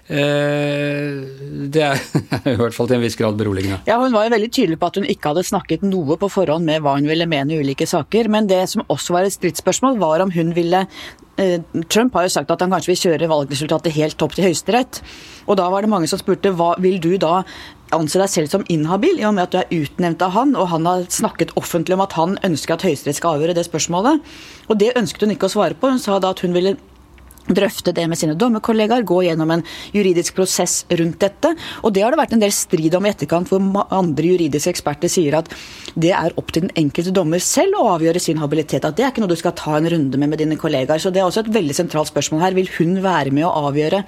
det 0.11 1.83
er 1.85 2.01
i 2.51 2.57
hvert 2.59 2.75
fall 2.75 2.89
til 2.89 2.97
en 2.97 3.03
viss 3.05 3.17
grad 3.19 3.37
beroligende. 3.39 3.79
Ja, 3.87 3.99
Hun 4.01 4.13
var 4.13 4.27
jo 4.27 4.33
veldig 4.35 4.51
tydelig 4.51 4.79
på 4.81 4.89
at 4.91 4.99
hun 4.99 5.07
ikke 5.09 5.31
hadde 5.31 5.47
snakket 5.47 5.85
noe 5.87 6.17
på 6.19 6.29
forhånd 6.31 6.67
med 6.67 6.83
hva 6.83 6.97
hun 6.97 7.07
ville 7.09 7.29
mene 7.29 7.55
i 7.55 7.61
ulike 7.63 7.87
saker. 7.87 8.27
Men 8.31 8.49
det 8.51 8.63
som 8.73 8.83
også 8.91 9.15
var 9.15 9.27
et 9.27 9.35
stridsspørsmål, 9.37 9.99
var 10.01 10.23
om 10.25 10.33
hun 10.35 10.51
ville 10.57 10.83
eh, 11.39 11.59
Trump 11.87 12.17
har 12.17 12.27
jo 12.27 12.33
sagt 12.35 12.51
at 12.51 12.63
han 12.63 12.73
kanskje 12.73 12.91
vil 12.91 13.03
kjøre 13.05 13.31
valgresultatet 13.31 13.95
helt 13.95 14.25
opp 14.25 14.35
til 14.35 14.49
Høyesterett. 14.49 15.03
Og 15.47 15.59
da 15.59 15.69
var 15.71 15.85
det 15.85 15.93
mange 15.93 16.11
som 16.11 16.19
spurte 16.19 16.51
hva 16.55 16.73
vil 16.81 16.99
du 17.03 17.13
da 17.21 17.41
anse 17.95 18.19
deg 18.19 18.29
selv 18.31 18.51
som 18.51 18.63
inhabil, 18.71 19.17
i 19.19 19.25
og 19.27 19.35
med 19.35 19.49
at 19.49 19.55
du 19.55 19.59
er 19.59 19.83
utnevnt 19.83 20.21
av 20.23 20.31
han, 20.35 20.53
og 20.55 20.69
han 20.71 20.87
har 20.87 21.09
snakket 21.11 21.51
offentlig 21.59 21.97
om 21.97 22.03
at 22.05 22.15
han 22.15 22.37
ønsker 22.47 22.77
at 22.77 22.85
Høyesterett 22.87 23.19
skal 23.19 23.37
avgjøre 23.37 23.55
det 23.57 23.67
spørsmålet. 23.67 24.23
Og 24.71 24.79
det 24.79 24.93
ønsket 24.99 25.27
hun 25.27 25.35
ikke 25.35 25.49
å 25.49 25.55
svare 25.55 25.75
på. 25.75 25.91
Hun 25.91 25.99
sa 25.99 26.19
da 26.23 26.31
at 26.31 26.43
hun 26.43 26.55
ville 26.55 26.77
drøfte 27.47 27.93
det 27.95 28.07
med 28.09 28.19
sine 28.19 28.35
dommerkollegaer, 28.39 29.05
gå 29.07 29.21
gjennom 29.27 29.51
en 29.55 29.63
juridisk 29.95 30.35
prosess 30.37 30.81
rundt 30.89 31.19
dette. 31.21 31.53
Og 31.85 31.93
det 31.95 32.05
har 32.05 32.13
det 32.13 32.21
vært 32.21 32.35
en 32.37 32.43
del 32.43 32.53
strid 32.55 32.95
om 32.97 33.07
i 33.07 33.13
etterkant, 33.13 33.51
hvor 33.51 33.87
andre 33.91 34.33
juridiske 34.33 34.73
eksperter 34.75 35.11
sier 35.11 35.39
at 35.39 35.49
det 35.95 36.13
er 36.15 36.35
opp 36.39 36.53
til 36.53 36.67
den 36.67 36.75
enkelte 36.79 37.13
dommer 37.15 37.41
selv 37.43 37.79
å 37.79 37.87
avgjøre 37.95 38.21
sin 38.23 38.41
habilitet. 38.41 38.85
At 38.87 38.97
det 38.97 39.05
er 39.05 39.13
ikke 39.13 39.23
noe 39.23 39.33
du 39.33 39.39
skal 39.39 39.57
ta 39.57 39.77
en 39.77 39.89
runde 39.91 40.19
med 40.21 40.31
med 40.31 40.41
dine 40.41 40.59
kollegaer. 40.59 41.01
Så 41.01 41.11
det 41.11 41.21
er 41.21 41.27
også 41.29 41.45
et 41.45 41.53
veldig 41.53 41.75
sentralt 41.77 42.11
spørsmål 42.11 42.45
her. 42.45 42.57
Vil 42.57 42.71
hun 42.77 43.01
være 43.03 43.33
med 43.35 43.47
å 43.47 43.55
avgjøre 43.67 44.03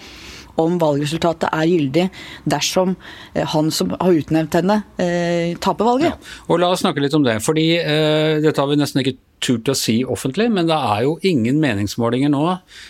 om 0.61 0.77
valgresultatet 0.77 1.49
er 1.49 1.65
gyldig 1.65 2.07
dersom 2.45 2.95
eh, 3.33 3.45
han 3.55 3.71
som 3.73 3.95
har 3.97 4.19
utnevnt 4.19 4.53
henne, 4.59 4.83
eh, 5.01 5.55
taper 5.57 5.87
valget. 5.87 6.13
Ja. 6.13 6.33
Og 6.45 6.61
La 6.61 6.69
oss 6.73 6.83
snakke 6.85 7.01
litt 7.01 7.15
om 7.17 7.25
det. 7.25 7.39
fordi 7.41 7.71
eh, 7.79 8.37
Dette 8.43 8.61
har 8.61 8.69
vi 8.69 8.77
nesten 8.77 9.01
ikke 9.01 9.17
turt 9.43 9.69
å 9.69 9.75
si 9.77 9.99
offentlig, 10.03 10.49
men 10.53 10.67
det 10.69 10.77
er 10.77 11.03
jo 11.05 11.17
ingen 11.27 11.59
meningsmålinger 11.61 12.31
nå 12.33 12.43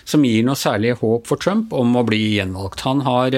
som 0.08 0.24
gir 0.26 0.46
noe 0.46 0.60
særlig 0.60 0.96
håp 1.02 1.28
for 1.30 1.42
Trump 1.42 1.74
om 1.76 1.96
å 1.98 2.06
bli 2.08 2.22
gjenvalgt. 2.38 2.86
Han 2.88 3.04
har 3.08 3.36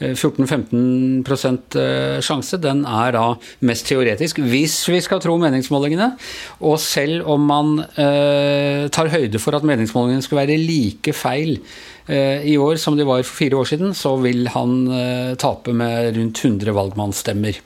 14-15 0.00 0.76
eh, 0.76 1.82
eh, 1.82 2.18
sjanse. 2.24 2.60
Den 2.62 2.84
er 2.88 3.16
da 3.16 3.26
mest 3.66 3.88
teoretisk, 3.90 4.40
hvis 4.44 4.78
vi 4.92 5.00
skal 5.04 5.22
tro 5.24 5.36
meningsmålingene. 5.40 6.12
Og 6.68 6.78
selv 6.82 7.28
om 7.32 7.46
man 7.48 7.74
eh, 7.86 8.86
tar 8.92 9.12
høyde 9.12 9.40
for 9.42 9.56
at 9.56 9.66
meningsmålingene 9.66 10.24
skal 10.26 10.42
være 10.44 10.60
like 10.60 11.16
feil 11.16 11.58
i 12.06 12.52
år 12.54 12.76
som 12.78 12.94
de 12.94 13.02
var 13.02 13.24
for 13.24 13.34
fire 13.34 13.56
år 13.58 13.66
siden, 13.66 13.88
så 13.98 14.12
vil 14.22 14.44
han 14.54 14.76
tape 15.42 15.72
med 15.74 16.14
rundt 16.14 16.38
100 16.38 16.70
valgmannsstemmer. 16.76 17.58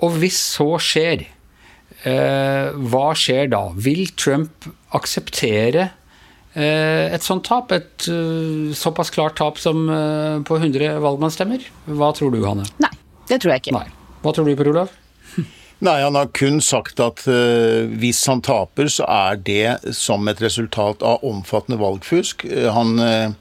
Og 0.00 0.16
hvis 0.16 0.38
så 0.54 0.70
skjer, 0.80 1.26
hva 2.04 3.08
skjer 3.18 3.50
da? 3.50 3.64
Vil 3.74 4.06
Trump 4.14 4.68
akseptere 4.94 5.88
eh, 6.54 7.10
et 7.10 7.24
sånt 7.26 7.46
tap? 7.48 7.74
Et 7.74 8.08
eh, 8.12 8.70
såpass 8.76 9.10
klart 9.14 9.38
tap 9.40 9.58
som 9.58 9.88
på 10.46 10.60
100 10.60 11.00
valgmannsstemmer? 11.02 11.66
Hva 11.90 12.12
tror 12.14 12.34
du, 12.34 12.42
Hanne? 12.46 12.68
Nei, 12.82 12.94
det 13.30 13.42
tror 13.42 13.56
jeg 13.56 13.66
ikke. 13.66 13.76
Nei. 13.80 13.88
Hva 14.22 14.34
tror 14.34 14.48
du, 14.48 14.54
Per 14.58 14.70
Olav? 14.70 14.94
Nei, 15.86 15.98
Han 16.02 16.18
har 16.18 16.30
kun 16.34 16.62
sagt 16.64 17.00
at 17.02 17.22
uh, 17.30 17.86
hvis 18.00 18.24
han 18.30 18.42
taper, 18.42 18.90
så 18.90 19.06
er 19.06 19.42
det 19.46 19.94
som 19.94 20.26
et 20.30 20.42
resultat 20.42 21.04
av 21.06 21.26
omfattende 21.26 21.78
valgfusk. 21.82 22.46
Han 22.74 22.98
uh, 22.98 23.34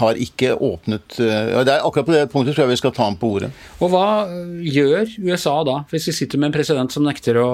har 0.00 0.16
ikke 0.16 0.54
åpnet 0.56 1.18
ja, 1.20 1.62
det 1.66 1.74
er 1.74 1.82
Akkurat 1.84 2.06
på 2.08 2.14
det 2.14 2.22
punktet 2.32 2.56
tror 2.56 2.64
jeg 2.64 2.72
vi 2.72 2.80
skal 2.80 2.94
ta 2.96 3.04
ham 3.04 3.18
på 3.20 3.28
ordet. 3.36 3.50
Og 3.84 3.90
Hva 3.92 4.24
gjør 4.64 5.10
USA 5.20 5.58
da, 5.68 5.82
hvis 5.90 6.08
vi 6.08 6.14
sitter 6.16 6.40
med 6.40 6.48
en 6.48 6.54
president 6.56 6.94
som 6.94 7.04
nekter 7.04 7.36
å 7.42 7.48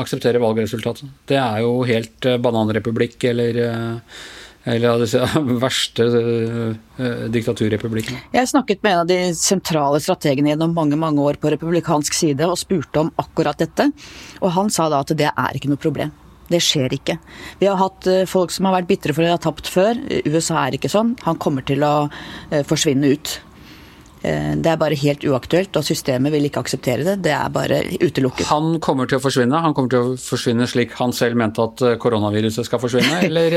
akseptere 0.00 0.40
valgresultatet? 0.40 1.10
Det 1.28 1.36
er 1.40 1.60
jo 1.64 1.82
helt 1.88 2.30
bananrepublikk 2.44 3.28
eller 3.32 3.60
eller 4.64 4.88
av 4.88 5.02
disse 5.02 5.20
verste 5.64 6.06
uh, 6.08 6.74
diktaturrepublikkene. 7.32 8.22
Jeg 8.32 8.48
snakket 8.50 8.82
med 8.84 8.94
en 8.94 9.02
av 9.02 9.10
de 9.10 9.18
sentrale 9.36 10.00
strategene 10.00 10.54
gjennom 10.54 10.74
mange 10.76 10.96
mange 10.96 11.20
år 11.24 11.38
på 11.40 11.52
republikansk 11.52 12.16
side 12.16 12.48
og 12.48 12.58
spurte 12.60 13.04
om 13.04 13.12
akkurat 13.20 13.60
dette. 13.60 13.90
Og 14.40 14.54
han 14.56 14.72
sa 14.72 14.88
da 14.92 15.02
at 15.04 15.12
det 15.16 15.28
er 15.30 15.58
ikke 15.58 15.72
noe 15.72 15.80
problem. 15.80 16.12
Det 16.50 16.60
skjer 16.62 16.92
ikke. 16.96 17.18
Vi 17.60 17.68
har 17.70 17.80
hatt 17.80 18.08
uh, 18.10 18.24
folk 18.28 18.52
som 18.54 18.68
har 18.68 18.76
vært 18.78 18.90
bitre 18.90 19.16
for 19.16 19.24
å 19.24 19.34
ha 19.34 19.40
tapt 19.40 19.70
før. 19.70 19.98
USA 20.28 20.66
er 20.66 20.76
ikke 20.76 20.92
sånn. 20.92 21.14
Han 21.24 21.40
kommer 21.40 21.64
til 21.66 21.84
å 21.86 21.94
uh, 22.08 22.62
forsvinne 22.68 23.14
ut. 23.14 23.38
Eh, 24.24 24.52
det 24.56 24.70
er 24.72 24.78
bare 24.80 24.96
helt 24.96 25.24
uaktuelt, 25.28 25.76
og 25.76 25.84
systemet 25.84 26.32
vil 26.32 26.48
ikke 26.48 26.62
akseptere 26.64 27.04
det. 27.04 27.16
Det 27.26 27.32
er 27.36 27.50
bare 27.52 27.82
utelukket. 28.00 28.46
Han 28.48 28.78
kommer 28.84 29.08
til 29.10 29.20
å 29.20 29.22
forsvinne? 29.24 29.60
Han 29.60 29.74
kommer 29.76 29.92
til 29.92 30.00
å 30.00 30.14
forsvinne 30.20 30.68
slik 30.70 30.94
han 30.96 31.12
selv 31.16 31.36
mente 31.40 31.60
at 31.64 31.84
eh, 31.84 31.96
koronaviruset 32.00 32.64
skal 32.68 32.80
forsvinne? 32.80 33.20
Eller, 33.28 33.56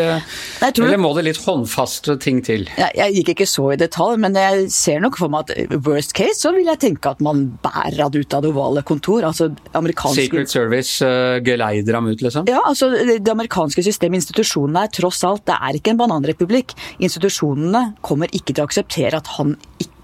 Nei, 0.62 0.70
tror... 0.74 0.88
eller 0.88 1.00
må 1.02 1.12
det 1.18 1.26
litt 1.28 1.40
håndfaste 1.44 2.18
ting 2.24 2.40
til? 2.46 2.66
Ja, 2.80 2.88
jeg 2.96 3.20
gikk 3.20 3.34
ikke 3.36 3.48
så 3.50 3.70
i 3.74 3.80
detalj, 3.80 4.18
men 4.22 4.36
jeg 4.38 4.68
ser 4.74 5.02
nok 5.04 5.20
for 5.20 5.32
meg 5.32 5.52
at 5.52 5.78
worst 5.86 6.16
case 6.18 6.40
så 6.42 6.52
vil 6.56 6.68
jeg 6.70 6.82
tenke 6.82 7.12
at 7.12 7.22
man 7.24 7.46
bærer 7.64 8.00
han 8.06 8.16
ut 8.16 8.36
av 8.36 8.44
det 8.44 8.52
ovale 8.52 8.84
kontor. 8.88 9.26
Altså 9.28 9.50
amerikanske... 9.78 10.28
Secret 10.28 10.52
Service 10.52 11.06
uh, 11.06 11.38
geleider 11.46 11.98
ham 11.98 12.10
ut, 12.10 12.24
liksom? 12.24 12.48
Ja, 12.50 12.62
altså 12.68 12.90
det 12.94 13.32
amerikanske 13.32 13.84
systemet, 13.86 14.24
institusjonene 14.24 14.86
er 14.88 14.94
tross 14.94 15.24
alt, 15.28 15.46
det 15.50 15.58
er 15.58 15.80
ikke 15.80 15.94
en 15.94 16.02
bananrepublikk. 16.02 16.76
Institusjonene 17.04 17.84
kommer 18.06 18.32
ikke 18.32 18.54
til 18.54 18.64
å 18.64 18.70
akseptere 18.70 19.22
at 19.22 19.36
han 19.38 19.56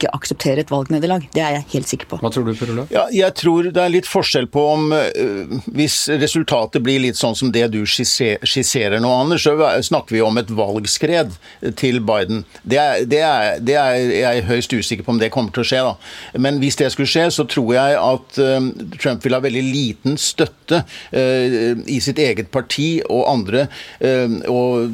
ikke 0.04 0.14
akseptere 0.18 0.64
et 0.64 0.72
valgnederlag. 0.72 1.26
Det 1.34 1.42
er 1.44 1.58
jeg 1.58 1.66
helt 1.74 1.92
sikker 1.92 2.10
på. 2.12 2.20
Hva 2.22 2.32
tror 2.34 2.48
du, 2.48 2.54
Per 2.58 2.72
Olav? 2.74 2.92
Ja, 2.94 3.06
jeg 3.14 3.36
tror 3.40 3.70
det 3.70 3.82
er 3.82 3.94
litt 3.94 4.10
forskjell 4.10 4.48
på 4.52 4.64
om 4.74 4.92
uh, 4.94 5.60
Hvis 5.74 6.06
resultatet 6.22 6.84
blir 6.84 7.02
litt 7.04 7.20
sånn 7.20 7.38
som 7.38 7.52
det 7.54 7.66
du 7.74 7.82
skisserer 7.88 9.00
nå, 9.04 9.12
Anders, 9.24 9.46
så 9.46 9.56
snakker 9.84 10.18
vi 10.18 10.24
om 10.24 10.38
et 10.40 10.52
valgskred 10.54 11.34
til 11.80 12.00
Biden. 12.04 12.44
Det 12.64 12.80
er, 12.80 13.06
det 13.10 13.22
er, 13.26 13.62
det 13.64 13.78
er 13.80 14.00
jeg 14.14 14.46
høyst 14.50 14.74
usikker 14.74 15.06
på 15.06 15.16
om 15.16 15.22
det 15.22 15.32
kommer 15.34 15.54
til 15.56 15.64
å 15.64 15.68
skje. 15.68 15.82
da. 15.88 16.40
Men 16.46 16.60
hvis 16.64 16.80
det 16.80 16.92
skulle 16.94 17.10
skje, 17.10 17.28
så 17.34 17.48
tror 17.50 17.74
jeg 17.76 18.00
at 18.00 18.42
uh, 18.42 18.70
Trump 19.00 19.26
vil 19.26 19.38
ha 19.38 19.42
veldig 19.44 19.64
liten 19.68 20.20
støtte 20.22 20.84
uh, 20.84 21.84
i 21.88 22.00
sitt 22.04 22.20
eget 22.22 22.52
parti 22.54 22.98
og 23.10 23.24
andre, 23.30 23.66
og, 24.50 24.92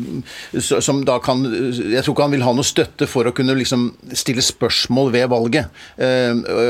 som 0.62 1.02
da 1.08 1.18
kan 1.24 1.42
Jeg 1.44 2.04
tror 2.04 2.14
ikke 2.14 2.26
han 2.26 2.34
vil 2.34 2.46
ha 2.46 2.52
noe 2.56 2.68
støtte 2.68 3.08
for 3.10 3.28
å 3.28 3.34
kunne 3.36 3.56
liksom 3.58 3.90
stille 4.18 4.44
spørsmål 4.44 4.99
spørsmål 5.00 5.14
ved 5.14 5.28
valget. 5.30 5.66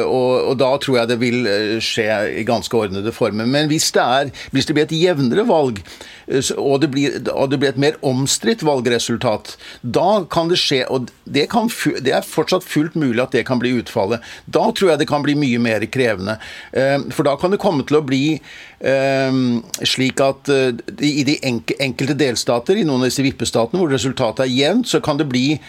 Og, 0.05 0.49
og 0.49 0.59
da 0.59 0.77
tror 0.77 0.97
jeg 0.99 1.09
det 1.09 1.19
vil 1.19 1.47
skje 1.81 2.39
i 2.39 2.43
ganske 2.43 2.75
ordnede 2.75 3.11
former. 3.11 3.45
Men 3.45 3.67
hvis 3.67 3.91
det, 3.91 4.01
er, 4.01 4.29
hvis 4.51 4.65
det 4.65 4.75
blir 4.75 4.85
et 4.85 4.95
jevnere 4.95 5.47
valg, 5.47 5.81
og 6.57 6.81
det 6.81 6.91
blir, 6.91 7.15
og 7.33 7.49
det 7.49 7.59
blir 7.59 7.69
et 7.69 7.81
mer 7.81 7.95
omstridt 8.05 8.63
valgresultat, 8.63 9.55
da 9.81 10.25
kan 10.29 10.49
det 10.49 10.59
skje 10.59 10.85
Og 10.89 11.09
det, 11.25 11.47
kan, 11.49 11.69
det, 12.01 12.13
er 12.13 12.21
fortsatt 12.21 12.63
fullt 12.63 12.95
mulig 12.95 13.21
at 13.21 13.31
det 13.31 13.45
kan 13.45 13.59
bli 13.59 13.73
utfallet. 13.79 14.21
Da 14.45 14.71
tror 14.71 14.91
jeg 14.91 14.99
det 14.99 15.09
kan 15.09 15.23
bli 15.23 15.35
mye 15.35 15.59
mer 15.59 15.85
krevende. 15.85 16.37
For 17.11 17.23
da 17.23 17.35
kan 17.37 17.51
det 17.51 17.59
komme 17.59 17.83
til 17.83 17.99
å 17.99 18.05
bli 18.05 18.39
slik 19.83 20.21
at 20.21 20.49
i 21.01 21.25
de 21.27 21.37
enkelte 21.43 22.15
delstater, 22.17 22.77
i 22.77 22.85
noen 22.85 23.03
av 23.03 23.09
disse 23.09 23.25
vippestatene 23.25 23.81
hvor 23.81 23.91
resultatet 23.91 24.45
er 24.45 24.53
jevnt, 24.53 24.87
så 24.87 25.01
kan 25.03 25.19
det 25.19 25.27
bli 25.29 25.59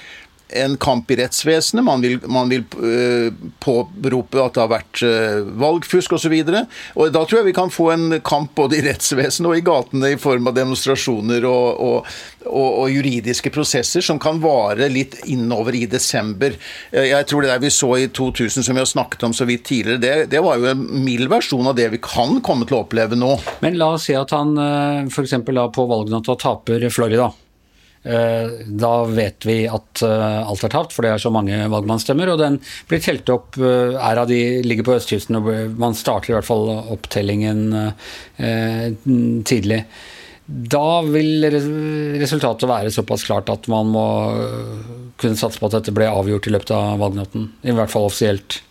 en 0.52 0.76
kamp 0.76 1.10
i 1.10 1.16
rettsvesenet. 1.16 1.84
Man 1.84 2.00
vil, 2.00 2.18
man 2.26 2.50
vil 2.50 2.64
uh, 2.76 3.32
påberope 3.62 4.40
at 4.42 4.56
det 4.56 4.62
har 4.62 4.70
vært 4.72 5.02
uh, 5.04 5.50
valgfusk 5.60 6.16
osv. 6.16 6.36
Da 6.50 7.22
tror 7.22 7.40
jeg 7.40 7.48
vi 7.50 7.56
kan 7.56 7.72
få 7.72 7.90
en 7.94 8.20
kamp 8.26 8.54
både 8.58 8.78
i 8.78 8.84
rettsvesenet 8.86 9.50
og 9.50 9.58
i 9.58 9.64
gatene 9.64 10.12
i 10.14 10.20
form 10.20 10.50
av 10.50 10.56
demonstrasjoner 10.58 11.46
og, 11.48 11.82
og, 11.84 12.14
og, 12.46 12.68
og, 12.68 12.86
juridiske 12.90 13.52
prosesser 13.54 14.04
som 14.04 14.20
kan 14.22 14.40
vare 14.42 14.90
litt 14.92 15.18
innover 15.30 15.76
i 15.78 15.84
desember. 15.90 16.56
Eh, 16.90 17.10
jeg 17.12 17.28
tror 17.30 17.44
det 17.44 17.52
der 17.52 17.62
vi 17.62 17.72
så 17.74 17.92
i 17.98 18.08
2000, 18.08 18.66
som 18.66 18.76
vi 18.76 18.82
har 18.82 18.90
snakket 18.90 19.28
om 19.28 19.36
så 19.36 19.46
vidt 19.48 19.66
tidligere, 19.68 20.02
det, 20.02 20.14
det 20.34 20.42
var 20.44 20.58
jo 20.58 20.70
en 20.72 20.86
mild 21.04 21.30
versjon 21.30 21.68
av 21.70 21.78
det 21.78 21.90
vi 21.94 22.02
kan 22.02 22.40
komme 22.44 22.68
til 22.68 22.78
å 22.78 22.84
oppleve 22.84 23.18
nå. 23.18 23.36
Men 23.64 23.78
la 23.80 23.94
oss 23.96 24.08
si 24.08 24.16
at 24.18 24.34
han 24.34 24.56
f.eks. 25.06 25.36
på 25.44 25.86
valgnatta 25.90 26.36
taper 26.40 26.88
Florida. 26.90 27.30
Eh, 28.02 28.52
da 28.64 28.92
vet 29.04 29.44
vi 29.44 29.66
at 29.68 30.00
eh, 30.06 30.38
alt 30.40 30.64
er 30.64 30.72
tapt, 30.72 30.94
for 30.96 31.04
det 31.04 31.12
er 31.12 31.20
så 31.20 31.32
mange 31.34 31.58
valgmannsstemmer. 31.72 32.32
Og 32.32 32.40
den 32.40 32.56
blir 32.88 33.02
telt 33.04 33.28
opp, 33.32 33.58
eh, 33.60 33.96
er 33.96 34.22
av 34.22 34.30
de 34.30 34.40
ligger 34.64 34.86
på 34.86 34.96
østkysten, 34.96 35.36
og 35.40 35.76
man 35.80 35.96
starter 35.98 36.32
i 36.32 36.38
hvert 36.38 36.48
fall 36.48 36.70
opptellingen 36.96 37.68
tidlig. 39.46 39.84
Da 40.50 41.02
vil 41.06 41.44
resultatet 42.18 42.66
være 42.66 42.90
såpass 42.90 43.22
klart 43.28 43.52
at 43.52 43.68
man 43.70 43.92
må 43.92 44.06
kunne 45.20 45.38
satse 45.38 45.60
på 45.60 45.68
at 45.68 45.76
dette 45.76 45.94
ble 45.94 46.08
avgjort 46.10 46.48
i 46.48 46.54
løpet 46.56 46.72
av 46.74 46.98
valgnatten. 47.02 47.50
I 47.62 47.76
hvert 47.76 47.92
fall 47.92 48.08
offisielt. 48.08 48.62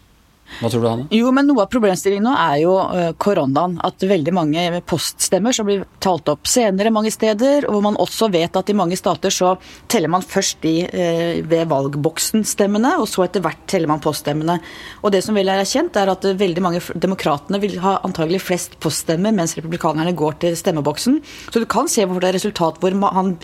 Hva 0.60 0.70
tror 0.72 0.82
du, 0.82 0.88
Hanne? 0.90 1.08
Jo, 1.14 1.30
men 1.36 1.48
Noe 1.50 1.64
av 1.64 1.70
problemstillingen 1.72 2.28
nå 2.28 2.34
er 2.36 2.58
jo 2.64 2.74
uh, 2.78 3.12
koronaen. 3.22 3.78
At 3.86 4.04
veldig 4.06 4.34
mange 4.36 4.64
poststemmer 4.90 5.56
som 5.56 5.68
blir 5.70 5.86
talt 6.04 6.30
opp 6.32 6.50
senere 6.50 6.92
mange 6.94 7.14
steder, 7.14 7.68
og 7.68 7.78
hvor 7.78 7.86
man 7.86 8.00
også 8.02 8.30
vet 8.34 8.58
at 8.60 8.70
i 8.70 8.76
mange 8.78 8.98
stater 9.00 9.34
så 9.34 9.56
teller 9.90 10.12
man 10.12 10.26
først 10.26 10.60
de 10.66 10.74
uh, 10.90 11.40
ved 11.50 11.70
valgboksen-stemmene, 11.72 12.96
og 13.00 13.08
så 13.10 13.26
etter 13.26 13.44
hvert 13.46 13.64
teller 13.72 13.92
man 13.92 14.04
poststemmene. 14.04 14.60
Og 15.04 15.14
det 15.16 15.24
som 15.26 15.38
vel 15.38 15.52
er 15.52 15.64
erkjent, 15.64 15.98
er 16.00 16.12
at 16.12 16.28
veldig 16.40 16.66
mange 16.66 16.84
demokratene 16.94 17.62
vil 17.64 17.78
ha 17.84 17.98
antagelig 18.08 18.42
flest 18.48 18.80
poststemmer, 18.84 19.34
mens 19.36 19.56
republikanerne 19.58 20.16
går 20.18 20.40
til 20.44 20.58
stemmeboksen. 20.60 21.22
Så 21.50 21.64
du 21.64 21.68
kan 21.70 21.90
se 21.92 22.06
hvorfor 22.06 22.26
det 22.26 22.34
er 22.34 22.40
resultat 22.40 22.82
hvor 22.82 22.96
han 23.16 23.36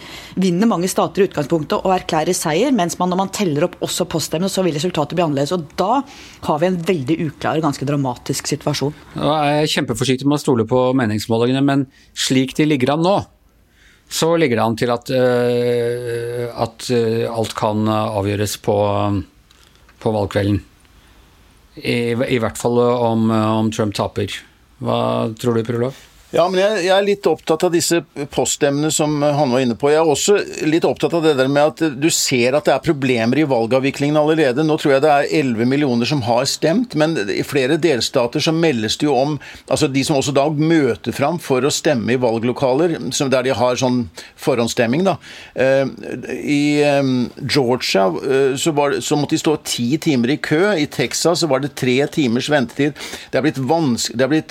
vinner 0.42 0.70
mange 0.70 0.90
stater 0.92 1.24
i 1.24 1.30
utgangspunktet 1.30 1.80
og 1.80 1.96
erklærer 1.96 2.36
seier, 2.38 2.76
mens 2.76 3.00
man 3.00 3.14
når 3.14 3.24
man 3.24 3.34
teller 3.36 3.70
opp 3.70 3.80
også 3.86 4.08
poststemmene, 4.10 4.52
så 4.52 4.66
vil 4.66 4.76
resultatet 4.76 5.18
bli 5.18 5.26
annerledes. 5.26 5.56
Og 5.56 5.70
da 5.80 6.02
har 6.50 6.62
vi 6.62 6.70
en 6.70 6.82
veldig 6.82 6.95
veldig 6.96 7.18
uklar 7.30 7.62
ganske 7.64 7.86
dramatisk 7.88 8.48
situasjon. 8.48 8.94
Jeg 9.16 9.62
er 9.62 9.72
kjempeforsiktig 9.72 10.28
med 10.28 10.40
å 10.40 10.44
stole 10.44 10.66
på 10.70 10.88
meningsmålingene, 10.98 11.64
men 11.66 11.86
slik 12.16 12.56
de 12.58 12.68
ligger 12.68 12.96
an 12.96 13.04
nå, 13.06 13.16
så 14.08 14.36
ligger 14.38 14.60
det 14.60 14.66
an 14.66 14.80
til 14.80 14.94
at, 14.94 15.12
uh, 15.12 16.48
at 16.62 16.90
uh, 16.94 17.26
alt 17.34 17.56
kan 17.58 17.88
avgjøres 17.90 18.58
på, 18.64 18.78
på 20.00 20.16
valgkvelden. 20.18 20.62
I, 21.76 22.16
I, 22.16 22.40
hvert 22.40 22.60
fall 22.60 22.80
om, 22.80 23.28
om 23.32 23.72
Trump 23.74 23.98
taper. 23.98 24.32
Hva 24.80 25.00
tror 25.36 25.58
du, 25.58 25.66
Per 25.68 25.82
Olav? 25.82 25.98
Ja, 26.36 26.44
men 26.52 26.60
jeg, 26.60 26.82
jeg, 26.84 26.92
er 26.92 27.06
litt 27.06 27.28
opptatt 27.32 27.64
av 27.64 27.72
disse 27.72 28.02
poststemmene 28.34 28.90
som 28.92 29.22
han 29.24 29.54
var 29.54 29.62
inne 29.64 29.78
på. 29.80 29.88
Jeg 29.94 30.02
er 30.02 30.10
også 30.12 30.34
litt 30.68 30.84
opptatt 30.84 31.14
av 31.16 31.24
det 31.24 31.32
der 31.40 31.48
med 31.48 31.70
at 31.72 31.96
du 31.96 32.10
ser 32.12 32.58
at 32.58 32.68
det 32.68 32.74
er 32.74 32.84
problemer 32.84 33.40
i 33.40 33.46
valgavviklingen 33.48 34.20
allerede. 34.20 34.66
Nå 34.68 34.76
tror 34.82 34.98
jeg 34.98 35.06
det 35.06 35.14
er 35.14 35.30
11 35.40 35.70
millioner 35.72 36.10
som 36.10 36.26
har 36.28 36.44
stemt, 36.52 36.98
men 37.00 37.16
i 37.32 37.40
flere 37.48 37.78
delstater 37.80 38.44
så 38.44 38.52
meldes 38.52 39.00
det 39.00 39.08
jo 39.08 39.16
om 39.16 39.38
altså 39.72 39.88
de 39.88 40.04
som 40.04 40.20
også 40.20 40.34
da 40.36 40.50
møter 40.52 41.16
fram 41.16 41.40
for 41.40 41.64
å 41.64 41.72
stemme 41.72 42.18
i 42.18 42.20
valglokaler, 42.20 42.98
der 43.00 43.48
de 43.48 43.56
har 43.56 43.80
sånn 43.80 44.04
forhåndsstemming, 44.36 45.08
da. 45.08 45.16
Eh, 45.56 45.88
I 46.36 46.60
eh, 46.84 47.14
Georgia 47.48 48.10
eh, 48.12 48.58
så, 48.60 48.76
var, 48.76 48.98
så 49.00 49.16
måtte 49.22 49.38
de 49.38 49.42
stå 49.46 49.56
ti 49.72 49.88
timer 50.04 50.36
i 50.36 50.40
kø. 50.44 50.62
I 50.76 50.92
Texas 50.92 51.46
så 51.46 51.52
var 51.52 51.64
det 51.64 51.78
tre 51.80 51.96
timers 52.12 52.52
ventetid. 52.52 53.00
Det 53.32 53.40
er 53.40 53.48
blitt 53.48 53.64
vanskelig 53.64 54.44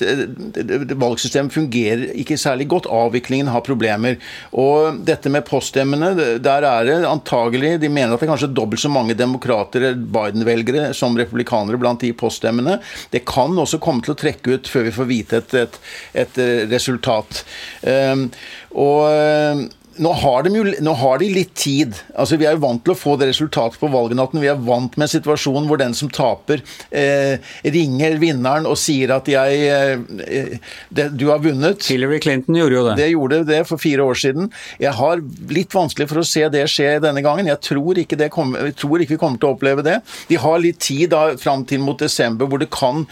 Valgsystemet 1.04 1.52
fungerer 1.52 1.73
fungerer 1.74 2.14
ikke 2.14 2.38
særlig 2.38 2.68
godt. 2.68 2.86
Avviklingen 2.86 3.48
har 3.48 3.64
problemer. 3.64 4.16
Og 4.52 5.00
dette 5.04 5.30
med 5.30 5.44
poststemmene, 5.44 6.38
der 6.38 6.62
er 6.62 6.84
det 6.84 7.06
antagelig 7.06 7.80
De 7.80 7.88
mener 7.88 8.14
at 8.14 8.20
det 8.20 8.28
er 8.28 8.32
kanskje 8.32 8.54
dobbelt 8.54 8.80
så 8.80 8.88
mange 8.88 9.14
demokrater, 9.14 9.94
Biden-velgere, 9.94 10.94
som 10.94 11.16
republikanere 11.16 11.78
blant 11.78 12.00
de 12.00 12.12
poststemmene. 12.12 12.80
Det 13.10 13.24
kan 13.24 13.56
også 13.58 13.78
komme 13.78 14.02
til 14.02 14.14
å 14.14 14.18
trekke 14.18 14.58
ut 14.58 14.68
før 14.68 14.88
vi 14.88 14.94
får 14.94 15.08
vite 15.10 15.36
et, 15.42 15.54
et, 15.54 15.80
et 16.14 16.42
resultat. 16.70 17.44
Um, 17.82 18.30
og 18.74 19.70
nå 20.02 20.12
har, 20.12 20.42
de, 20.42 20.62
nå 20.82 20.92
har, 20.98 21.18
de, 21.18 21.28
litt 21.34 21.54
tid. 21.58 21.94
Altså, 22.14 22.38
Vi 22.40 22.46
er 22.48 22.56
jo 22.56 22.62
vant 22.64 22.82
til 22.84 22.94
å 22.94 22.98
få 22.98 23.14
det 23.20 23.28
resultatet 23.30 23.80
på 23.80 23.90
valgnatten. 23.92 24.42
Vi 24.42 24.50
er 24.50 24.60
vant 24.66 24.96
med 25.00 25.10
situasjonen 25.10 25.68
hvor 25.70 25.80
den 25.80 25.94
som 25.96 26.10
taper, 26.12 26.62
eh, 26.90 27.42
ringer 27.62 28.18
vinneren 28.22 28.68
og 28.70 28.78
sier 28.80 29.14
at 29.14 29.28
jeg 29.30 29.68
eh, 29.70 30.58
det, 30.90 31.08
Du 31.18 31.28
har 31.30 31.42
vunnet. 31.44 31.84
Hillary 31.84 32.20
Clinton 32.22 32.58
gjorde 32.58 32.78
jo 32.78 32.84
det. 32.88 32.96
Det 33.00 33.10
gjorde 33.12 33.42
det 33.48 33.60
for 33.68 33.82
fire 33.82 34.06
år 34.06 34.18
siden. 34.18 34.50
Jeg 34.82 34.94
har 34.98 35.22
litt 35.54 35.74
vanskelig 35.74 36.08
for 36.10 36.22
å 36.22 36.26
se 36.26 36.46
det 36.52 36.66
skje 36.70 36.98
denne 37.04 37.22
gangen. 37.24 37.50
Jeg 37.50 37.62
tror 37.64 38.00
ikke, 38.00 38.18
kom, 38.32 38.54
jeg 38.58 38.76
tror 38.80 39.02
ikke 39.02 39.16
vi 39.16 39.20
kommer 39.20 39.40
til 39.40 39.50
å 39.50 39.54
oppleve 39.56 39.84
det. 39.86 40.00
De 40.30 40.40
har 40.40 40.62
litt 40.62 40.80
tid 40.84 41.12
da, 41.14 41.26
fram 41.40 41.66
til 41.68 41.82
mot 41.84 41.98
desember 42.00 42.50
hvor 42.50 42.62
det 42.62 42.70
kan 42.74 43.04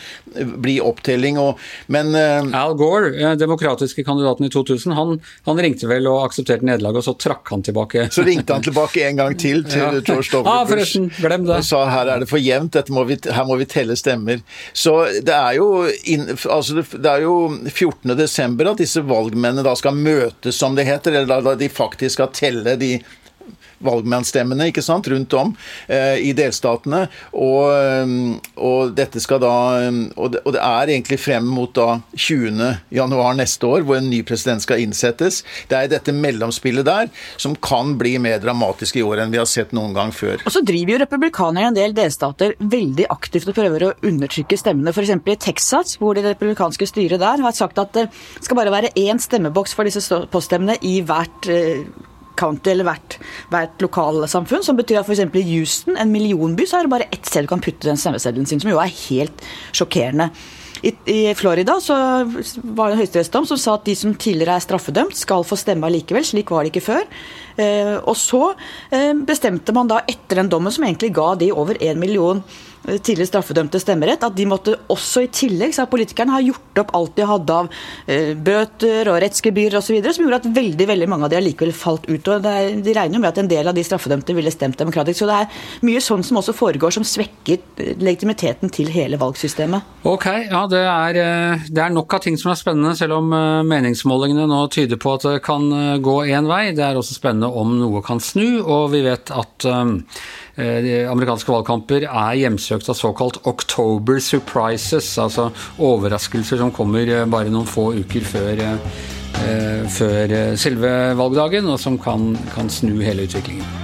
bli 0.63 0.79
opptelling. 0.83 1.39
Og, 1.41 1.61
men 1.93 2.15
eh, 2.19 2.51
Al 2.59 2.77
Gore, 2.79 3.13
eh, 3.17 3.35
demokratiske 3.41 4.05
kandidaten 4.07 4.47
i 4.47 4.51
2000, 4.53 4.95
han, 4.97 5.19
han 5.49 5.63
ringte 5.67 5.91
vel 5.91 6.09
og 6.11 6.27
aksepterte 6.27 6.67
nederlaget, 6.67 7.03
og 7.03 7.09
så 7.11 7.17
trakk 7.29 7.53
han 7.55 7.65
tilbake. 7.67 8.09
Så 8.13 8.25
ringte 8.27 8.55
han 8.55 8.65
tilbake 8.65 9.07
en 9.07 9.19
gang 9.19 9.37
til 9.39 9.63
til 9.67 9.81
ja. 9.81 9.91
George 10.05 10.29
W. 10.35 10.43
Ah, 10.49 10.67
det. 10.69 11.39
og 11.41 11.65
sa 11.65 11.83
her 11.91 12.11
er 12.13 12.23
det 12.23 12.29
for 12.31 12.43
jevnt, 12.43 12.77
her 12.77 13.47
må 13.49 13.57
vi 13.61 13.69
telle 13.71 13.97
stemmer. 13.99 14.43
Så 14.77 14.95
det 15.25 15.35
er 15.35 15.57
jo, 15.59 15.87
in, 16.11 16.29
altså 16.51 16.83
det 16.83 17.09
er 17.09 17.25
jo 17.25 17.37
14. 17.71 18.15
desember 18.19 18.73
at 18.73 18.83
disse 18.83 19.03
valgmennene 19.07 19.65
da 19.67 19.75
skal 19.79 19.97
møtes, 19.97 20.59
som 20.59 20.77
det 20.79 20.87
heter, 20.89 21.23
eller 21.23 21.45
da 21.45 21.57
de 21.59 21.71
faktisk 21.73 22.19
skal 22.19 22.33
telle 22.37 22.77
de 22.81 22.97
valgmannsstemmene 23.85 24.69
ikke 24.71 24.85
sant, 24.85 25.09
rundt 25.13 25.35
om 25.39 25.53
eh, 25.89 26.19
i 26.23 26.33
delstatene. 26.37 27.05
Og, 27.33 27.69
eh, 27.73 28.15
og, 28.57 28.95
dette 28.97 29.23
skal 29.23 29.43
da 29.43 29.55
eh, 29.83 29.91
og 30.17 30.35
det, 30.35 30.43
og 30.47 30.57
det, 30.57 30.63
er 30.63 30.95
egentlig 30.95 31.19
frem 31.21 31.47
mot 31.49 31.73
da 31.77 32.01
20. 32.15 32.63
januar 32.95 33.37
neste 33.39 33.69
år, 33.69 33.87
hvor 33.87 33.99
en 33.99 34.11
ny 34.11 34.23
president 34.27 34.65
skal 34.65 34.83
innsettes. 34.83 35.43
Det 35.71 35.79
er 35.79 35.91
dette 35.93 36.15
mellomspillet 36.15 36.87
der 36.87 37.11
som 37.41 37.57
kan 37.57 37.97
bli 38.01 38.17
mer 38.23 38.41
dramatisk 38.43 38.99
i 38.99 39.05
år 39.07 39.25
enn 39.25 39.35
vi 39.35 39.41
har 39.41 39.49
sett 39.51 39.75
noen 39.77 39.97
gang 39.97 40.13
før. 40.15 40.43
Og 40.47 40.55
så 40.55 40.63
driver 40.67 40.97
jo 40.97 41.03
republikanerne 41.05 41.63
i 41.63 41.71
en 41.71 41.79
del 41.79 41.97
delstater 41.97 42.57
veldig 42.59 43.09
aktivt 43.13 43.51
og 43.51 43.59
prøver 43.59 43.87
å 43.87 43.93
undertrykke 44.09 44.59
stemmene. 44.59 44.95
F.eks. 44.95 45.15
i 45.17 45.39
Texas, 45.43 45.97
hvor 46.01 46.17
det 46.17 46.27
republikanske 46.27 46.89
styret 46.89 47.23
der 47.23 47.43
har 47.45 47.57
sagt 47.57 47.81
at 47.83 47.93
det 47.97 48.09
skal 48.41 48.59
bare 48.59 48.73
være 48.75 48.93
én 48.99 49.21
stemmeboks 49.23 49.77
for 49.77 49.89
disse 49.89 50.23
poststemmene 50.33 50.79
i 50.87 50.99
hvert 51.07 51.51
eh, 51.51 51.85
county 52.43 52.75
eller 52.75 52.89
hvert, 52.91 53.19
hvert 53.53 53.85
lokalsamfunn. 53.87 54.67
Som 54.67 54.81
betyr 54.81 55.03
at 55.03 55.09
f.eks. 55.09 55.23
i 55.27 55.47
Houston, 55.55 55.99
en 56.01 56.13
millionby, 56.13 56.67
så 56.69 56.81
er 56.81 56.89
det 56.89 56.95
bare 56.97 57.13
ett 57.13 57.29
sted 57.29 57.47
du 57.47 57.53
kan 57.53 57.63
putte 57.63 57.89
den 57.89 58.01
stemmeseddelen 58.01 58.49
sin, 58.51 58.63
som 58.63 58.73
jo 58.73 58.83
er 58.83 58.99
helt 59.07 59.47
sjokkerende. 59.73 60.33
I, 60.83 60.91
I, 61.07 61.35
Florida 61.39 61.77
så 61.81 61.95
var 62.63 62.91
det 62.91 62.97
en 62.97 63.01
høyesterettsdom 63.03 63.47
som 63.47 63.59
sa 63.61 63.77
at 63.77 63.85
de 63.87 63.95
som 63.99 64.17
tidligere 64.19 64.57
er 64.59 64.65
straffedømt, 64.65 65.15
skal 65.15 65.45
få 65.47 65.59
stemme 65.61 65.87
allikevel. 65.87 66.25
Slik 66.27 66.51
var 66.51 66.65
det 66.65 66.73
ikke 66.73 66.87
før. 66.89 67.07
Eh, 67.63 67.95
og 68.01 68.17
så 68.19 68.41
eh, 68.91 69.13
bestemte 69.15 69.75
man 69.77 69.91
da 69.91 70.01
etter 70.11 70.41
den 70.41 70.51
dommen, 70.51 70.75
som 70.75 70.87
egentlig 70.87 71.13
ga 71.15 71.33
de 71.39 71.53
over 71.55 71.79
én 71.79 72.01
million 72.03 72.43
tidligere 72.83 73.29
straffedømte 73.29 73.81
stemmerett, 73.81 74.25
at 74.27 74.35
de 74.37 74.47
måtte 74.49 74.75
også 74.91 75.23
i 75.25 75.31
tillegg, 75.33 75.75
sa 75.77 75.87
politikerne, 75.91 76.35
ha 76.35 76.43
gjort 76.43 76.81
opp 76.83 76.91
alt 76.99 77.15
de 77.19 77.27
hadde 77.29 77.59
av 77.63 77.69
eh, 78.11 78.33
bøter 78.35 79.11
og 79.13 79.21
rettsgebyr 79.23 79.77
osv., 79.79 79.99
som 80.03 80.25
gjorde 80.25 80.41
at 80.43 80.49
veldig 80.57 80.89
veldig 80.91 81.09
mange 81.11 81.29
av 81.29 81.33
de 81.33 81.39
allikevel 81.39 81.75
falt 81.77 82.09
ut. 82.11 82.29
og 82.29 82.49
er, 82.49 82.73
De 82.83 82.97
regner 82.97 83.19
jo 83.19 83.23
med 83.23 83.31
at 83.31 83.41
en 83.43 83.51
del 83.51 83.71
av 83.71 83.77
de 83.77 83.85
straffedømte 83.87 84.35
ville 84.37 84.51
stemt 84.55 84.79
demokratisk. 84.81 85.23
Så 85.23 85.31
det 85.31 85.39
er 85.45 85.63
mye 85.87 86.03
sånn 86.03 86.27
som 86.27 86.41
også 86.43 86.57
foregår, 86.59 86.95
som 86.99 87.07
svekker 87.07 87.63
eh, 87.79 87.95
legitimiteten 88.03 88.73
til 88.75 88.91
hele 88.95 89.21
valgsystemet. 89.21 90.03
Ok, 90.09 90.27
ja 90.51 90.65
det 90.71 90.83
er, 90.83 91.21
det 91.71 91.83
er 91.85 91.95
nok 91.95 92.19
av 92.19 92.25
ting 92.25 92.39
som 92.41 92.51
er 92.53 92.59
spennende, 92.59 92.97
selv 92.99 93.21
om 93.21 93.31
meningsmålingene 93.69 94.49
nå 94.51 94.65
tyder 94.73 94.99
på 95.01 95.15
at 95.15 95.27
det 95.29 95.43
kan 95.47 95.69
gå 96.03 96.17
én 96.35 96.49
vei. 96.51 96.65
Det 96.75 96.83
er 96.85 96.99
også 96.99 97.15
spennende 97.15 97.51
om 97.53 97.77
noe 97.79 98.03
kan 98.05 98.21
snu, 98.23 98.59
og 98.63 98.91
vi 98.97 99.05
vet 99.07 99.31
at 99.31 99.69
amerikanske 100.57 101.49
valgkamper 101.53 102.05
er 102.07 102.39
hjemsøkt 102.41 102.91
av 102.93 102.99
såkalt 102.99 103.39
October 103.49 104.21
surprises, 104.21 105.15
altså 105.19 105.49
overraskelser 105.81 106.61
som 106.61 106.75
kommer 106.75 107.09
bare 107.33 107.53
noen 107.53 107.69
få 107.69 107.93
uker 108.03 108.27
før, 108.29 108.61
før 109.97 110.37
selve 110.61 110.93
valgdagen, 111.17 111.73
og 111.73 111.81
som 111.81 111.97
kan, 112.01 112.35
kan 112.53 112.69
snu 112.73 112.99
hele 113.01 113.25
utviklingen. 113.25 113.83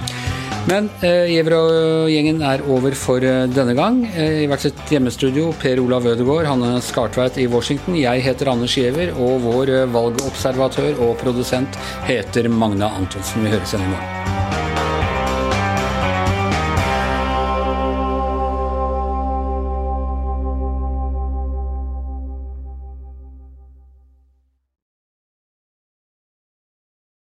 Men 0.69 0.89
eh, 1.05 1.29
Giæver 1.31 1.55
og 1.55 2.09
gjengen 2.11 2.43
er 2.45 2.63
over 2.69 2.93
for 2.97 3.23
eh, 3.25 3.47
denne 3.49 3.75
gang. 3.77 4.01
Eh, 4.11 4.43
I 4.43 4.49
hvert 4.49 4.65
sitt 4.67 4.81
hjemmestudio, 4.93 5.53
Per 5.61 5.81
Olav 5.81 6.05
Ødegaard, 6.11 6.49
Hanne 6.49 6.75
Skartveit 6.85 7.39
i 7.41 7.47
Washington. 7.49 7.97
Jeg 7.97 8.25
heter 8.25 8.51
Anders 8.53 8.75
Giæver, 8.77 9.15
og 9.17 9.39
vår 9.47 9.73
eh, 9.77 9.87
valgobservatør 9.93 11.01
og 11.07 11.15
produsent 11.23 11.79
heter 12.09 12.51
Magna 12.53 12.91
Antonsen. 12.99 13.47
Vi 13.47 13.55
høres 13.55 13.73
igjen 13.73 13.87
i 13.87 13.95
morgen. 13.95 14.38